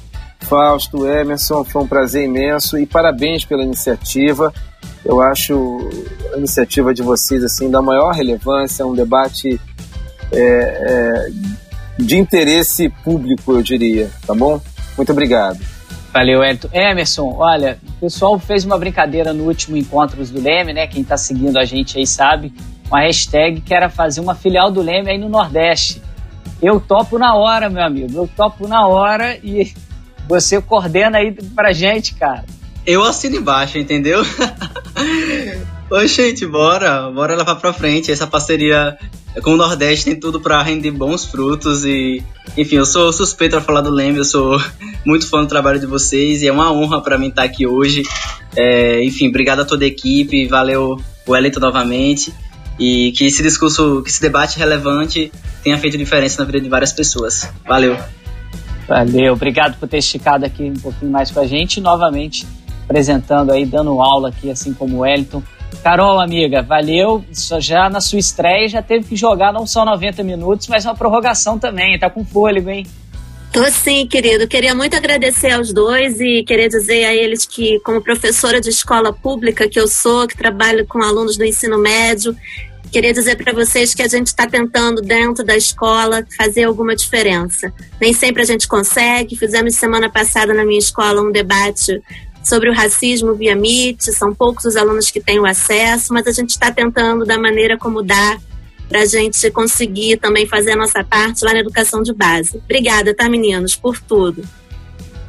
Fausto, 0.40 1.06
Emerson, 1.08 1.64
foi 1.64 1.82
um 1.82 1.88
prazer 1.88 2.24
imenso 2.24 2.78
e 2.78 2.86
parabéns 2.86 3.44
pela 3.44 3.64
iniciativa. 3.64 4.52
Eu 5.04 5.20
acho 5.20 5.78
a 6.32 6.38
iniciativa 6.38 6.94
de 6.94 7.02
vocês 7.02 7.42
assim 7.42 7.70
da 7.70 7.82
maior 7.82 8.12
relevância, 8.12 8.86
um 8.86 8.94
debate 8.94 9.60
é, 10.32 10.38
é, 10.38 11.28
de 11.98 12.16
interesse 12.16 12.88
público, 13.04 13.52
eu 13.52 13.62
diria, 13.62 14.10
tá 14.26 14.34
bom? 14.34 14.60
Muito 14.96 15.12
obrigado. 15.12 15.58
Valeu, 16.12 16.42
Elton. 16.42 16.68
Emerson, 16.72 17.34
olha, 17.36 17.78
o 17.98 18.00
pessoal 18.00 18.38
fez 18.38 18.64
uma 18.64 18.78
brincadeira 18.78 19.32
no 19.34 19.44
último 19.44 19.76
Encontros 19.76 20.30
do 20.30 20.40
Leme, 20.40 20.72
né? 20.72 20.86
Quem 20.86 21.02
está 21.02 21.16
seguindo 21.16 21.58
a 21.58 21.64
gente 21.64 21.98
aí 21.98 22.06
sabe 22.06 22.54
uma 22.88 23.00
hashtag 23.00 23.60
que 23.60 23.74
era 23.74 23.90
fazer 23.90 24.20
uma 24.20 24.34
filial 24.34 24.70
do 24.70 24.80
Leme 24.80 25.10
aí 25.10 25.18
no 25.18 25.28
Nordeste. 25.28 26.00
Eu 26.62 26.80
topo 26.80 27.18
na 27.18 27.34
hora, 27.34 27.68
meu 27.68 27.82
amigo. 27.82 28.16
Eu 28.16 28.28
topo 28.34 28.66
na 28.66 28.86
hora 28.86 29.36
e 29.42 29.74
você 30.26 30.60
coordena 30.60 31.18
aí 31.18 31.32
pra 31.54 31.72
gente, 31.72 32.14
cara. 32.14 32.44
Eu 32.86 33.04
assino 33.04 33.36
embaixo, 33.36 33.78
entendeu? 33.78 34.22
Oi, 35.88 36.08
gente, 36.08 36.44
bora, 36.44 37.08
bora 37.12 37.36
levar 37.36 37.54
pra 37.56 37.72
frente. 37.72 38.10
Essa 38.10 38.26
parceria 38.26 38.98
com 39.40 39.50
o 39.52 39.56
Nordeste 39.56 40.06
tem 40.06 40.18
tudo 40.18 40.40
para 40.40 40.60
render 40.60 40.90
bons 40.90 41.24
frutos 41.24 41.84
e, 41.84 42.24
enfim, 42.56 42.74
eu 42.74 42.84
sou 42.84 43.12
suspeito 43.12 43.52
para 43.52 43.60
falar 43.64 43.82
do 43.82 43.90
Leme, 43.90 44.18
eu 44.18 44.24
sou 44.24 44.60
muito 45.06 45.28
fã 45.28 45.42
do 45.42 45.46
trabalho 45.46 45.78
de 45.78 45.86
vocês 45.86 46.42
e 46.42 46.48
é 46.48 46.52
uma 46.52 46.72
honra 46.72 47.00
para 47.00 47.16
mim 47.16 47.28
estar 47.28 47.44
aqui 47.44 47.68
hoje. 47.68 48.02
É, 48.56 49.00
enfim, 49.04 49.28
obrigado 49.28 49.60
a 49.60 49.64
toda 49.64 49.84
a 49.84 49.86
equipe, 49.86 50.48
valeu 50.48 50.96
o 51.24 51.30
Wellington 51.30 51.60
novamente 51.60 52.34
e 52.80 53.12
que 53.12 53.24
esse 53.24 53.40
discurso, 53.40 54.02
que 54.02 54.10
esse 54.10 54.20
debate 54.20 54.58
relevante 54.58 55.30
tenha 55.62 55.78
feito 55.78 55.96
diferença 55.96 56.42
na 56.42 56.46
vida 56.46 56.60
de 56.60 56.68
várias 56.68 56.92
pessoas. 56.92 57.48
Valeu. 57.64 57.96
Valeu, 58.88 59.34
obrigado 59.34 59.78
por 59.78 59.88
ter 59.88 59.98
esticado 59.98 60.44
aqui 60.44 60.64
um 60.64 60.80
pouquinho 60.80 61.12
mais 61.12 61.30
com 61.30 61.38
a 61.38 61.46
gente, 61.46 61.80
novamente 61.80 62.44
apresentando 62.88 63.52
aí, 63.52 63.64
dando 63.64 64.00
aula 64.00 64.30
aqui, 64.30 64.50
assim 64.50 64.72
como 64.74 64.96
o 64.96 65.00
Wellington. 65.00 65.42
Carol, 65.82 66.20
amiga, 66.20 66.62
valeu. 66.62 67.24
Já 67.60 67.88
na 67.88 68.00
sua 68.00 68.18
estreia 68.18 68.68
já 68.68 68.82
teve 68.82 69.06
que 69.06 69.16
jogar 69.16 69.52
não 69.52 69.66
só 69.66 69.84
90 69.84 70.22
minutos, 70.22 70.66
mas 70.68 70.84
uma 70.84 70.94
prorrogação 70.94 71.58
também. 71.58 71.98
Tá 71.98 72.10
com 72.10 72.24
fôlego, 72.24 72.70
hein? 72.70 72.86
Tô 73.52 73.64
sim, 73.70 74.06
querido. 74.06 74.46
Queria 74.46 74.74
muito 74.74 74.94
agradecer 74.94 75.50
aos 75.50 75.72
dois 75.72 76.20
e 76.20 76.42
queria 76.42 76.68
dizer 76.68 77.06
a 77.06 77.14
eles 77.14 77.46
que, 77.46 77.80
como 77.80 78.02
professora 78.02 78.60
de 78.60 78.68
escola 78.68 79.12
pública 79.12 79.68
que 79.68 79.80
eu 79.80 79.88
sou, 79.88 80.26
que 80.26 80.36
trabalho 80.36 80.86
com 80.86 81.02
alunos 81.02 81.38
do 81.38 81.44
ensino 81.44 81.78
médio, 81.78 82.36
queria 82.92 83.14
dizer 83.14 83.36
para 83.36 83.54
vocês 83.54 83.94
que 83.94 84.02
a 84.02 84.08
gente 84.08 84.26
está 84.26 84.46
tentando, 84.46 85.00
dentro 85.00 85.44
da 85.44 85.56
escola, 85.56 86.22
fazer 86.36 86.64
alguma 86.64 86.94
diferença. 86.94 87.72
Nem 88.00 88.12
sempre 88.12 88.42
a 88.42 88.44
gente 88.44 88.68
consegue. 88.68 89.36
Fizemos 89.36 89.74
semana 89.74 90.10
passada 90.10 90.52
na 90.52 90.64
minha 90.64 90.78
escola 90.78 91.22
um 91.22 91.32
debate 91.32 92.02
sobre 92.46 92.70
o 92.70 92.72
racismo 92.72 93.34
via 93.34 93.52
MIT. 93.52 94.12
São 94.12 94.32
poucos 94.32 94.64
os 94.64 94.76
alunos 94.76 95.10
que 95.10 95.20
têm 95.20 95.40
o 95.40 95.46
acesso, 95.46 96.14
mas 96.14 96.28
a 96.28 96.32
gente 96.32 96.50
está 96.50 96.70
tentando, 96.70 97.24
da 97.24 97.36
maneira 97.36 97.76
como 97.76 98.02
dá, 98.02 98.38
para 98.88 99.00
a 99.00 99.04
gente 99.04 99.50
conseguir 99.50 100.18
também 100.18 100.46
fazer 100.46 100.72
a 100.72 100.76
nossa 100.76 101.02
parte 101.02 101.44
lá 101.44 101.52
na 101.52 101.58
educação 101.58 102.02
de 102.02 102.12
base. 102.12 102.58
Obrigada, 102.64 103.12
tá, 103.12 103.28
meninos, 103.28 103.74
por 103.74 103.98
tudo. 104.00 104.44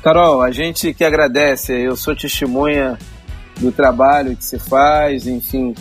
Carol, 0.04 0.44
a 0.44 0.52
gente 0.52 0.94
que 0.94 1.04
agradece. 1.04 1.74
Eu 1.74 1.96
sou 1.96 2.16
testemunha 2.16 3.00
do 3.60 3.72
trabalho 3.72 4.38
que 4.38 4.46
se 4.46 4.60
faz, 4.60 5.26
enfim, 5.26 5.74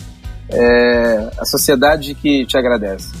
é 0.49 1.29
a 1.37 1.45
sociedade 1.45 2.15
que 2.15 2.47
te 2.47 2.57
agradece. 2.57 3.11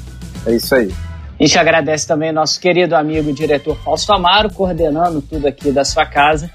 É 0.43 0.55
isso 0.55 0.73
aí. 0.73 0.91
A 1.39 1.43
gente 1.45 1.59
agradece 1.59 2.07
também 2.07 2.31
nosso 2.31 2.59
querido 2.59 2.95
amigo 2.95 3.31
diretor 3.31 3.77
Fausto 3.83 4.11
Amaro, 4.11 4.51
coordenando 4.51 5.21
tudo 5.21 5.45
aqui 5.45 5.71
da 5.71 5.85
sua 5.85 6.03
casa. 6.03 6.49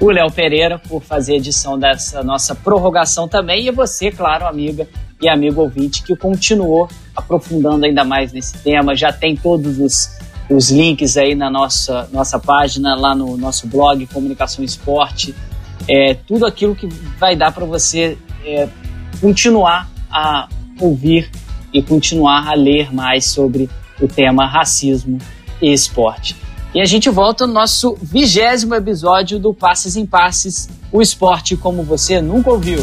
O 0.00 0.10
Léo 0.10 0.30
Pereira, 0.30 0.78
por 0.78 1.02
fazer 1.02 1.36
edição 1.36 1.76
dessa 1.76 2.22
nossa 2.22 2.54
prorrogação 2.54 3.26
também. 3.26 3.66
E 3.66 3.70
você, 3.72 4.12
claro, 4.12 4.46
amiga 4.46 4.88
e 5.20 5.28
amigo 5.28 5.60
ouvinte, 5.60 6.04
que 6.04 6.14
continuou 6.14 6.88
aprofundando 7.16 7.84
ainda 7.84 8.04
mais 8.04 8.32
nesse 8.32 8.56
tema. 8.58 8.94
Já 8.94 9.12
tem 9.12 9.36
todos 9.36 9.80
os, 9.80 10.08
os 10.48 10.70
links 10.70 11.16
aí 11.16 11.34
na 11.34 11.50
nossa, 11.50 12.08
nossa 12.12 12.38
página, 12.38 12.94
lá 12.94 13.12
no 13.12 13.36
nosso 13.36 13.66
blog 13.66 14.06
Comunicação 14.06 14.64
Esporte. 14.64 15.34
É, 15.88 16.14
tudo 16.14 16.46
aquilo 16.46 16.76
que 16.76 16.86
vai 17.18 17.34
dar 17.34 17.50
para 17.50 17.64
você 17.64 18.16
é, 18.44 18.68
continuar 19.20 19.90
a 20.08 20.48
ouvir 20.80 21.28
e 21.72 21.82
continuar 21.82 22.48
a 22.48 22.54
ler 22.54 22.94
mais 22.94 23.24
sobre 23.24 23.68
o 24.00 24.06
tema 24.06 24.46
racismo 24.46 25.18
e 25.60 25.72
esporte. 25.72 26.36
E 26.78 26.80
a 26.80 26.84
gente 26.84 27.10
volta 27.10 27.44
no 27.44 27.52
nosso 27.52 27.98
vigésimo 28.00 28.72
episódio 28.72 29.40
do 29.40 29.52
Passes 29.52 29.96
em 29.96 30.06
Passes, 30.06 30.68
o 30.92 31.02
esporte 31.02 31.56
como 31.56 31.82
você 31.82 32.22
nunca 32.22 32.52
ouviu. 32.52 32.78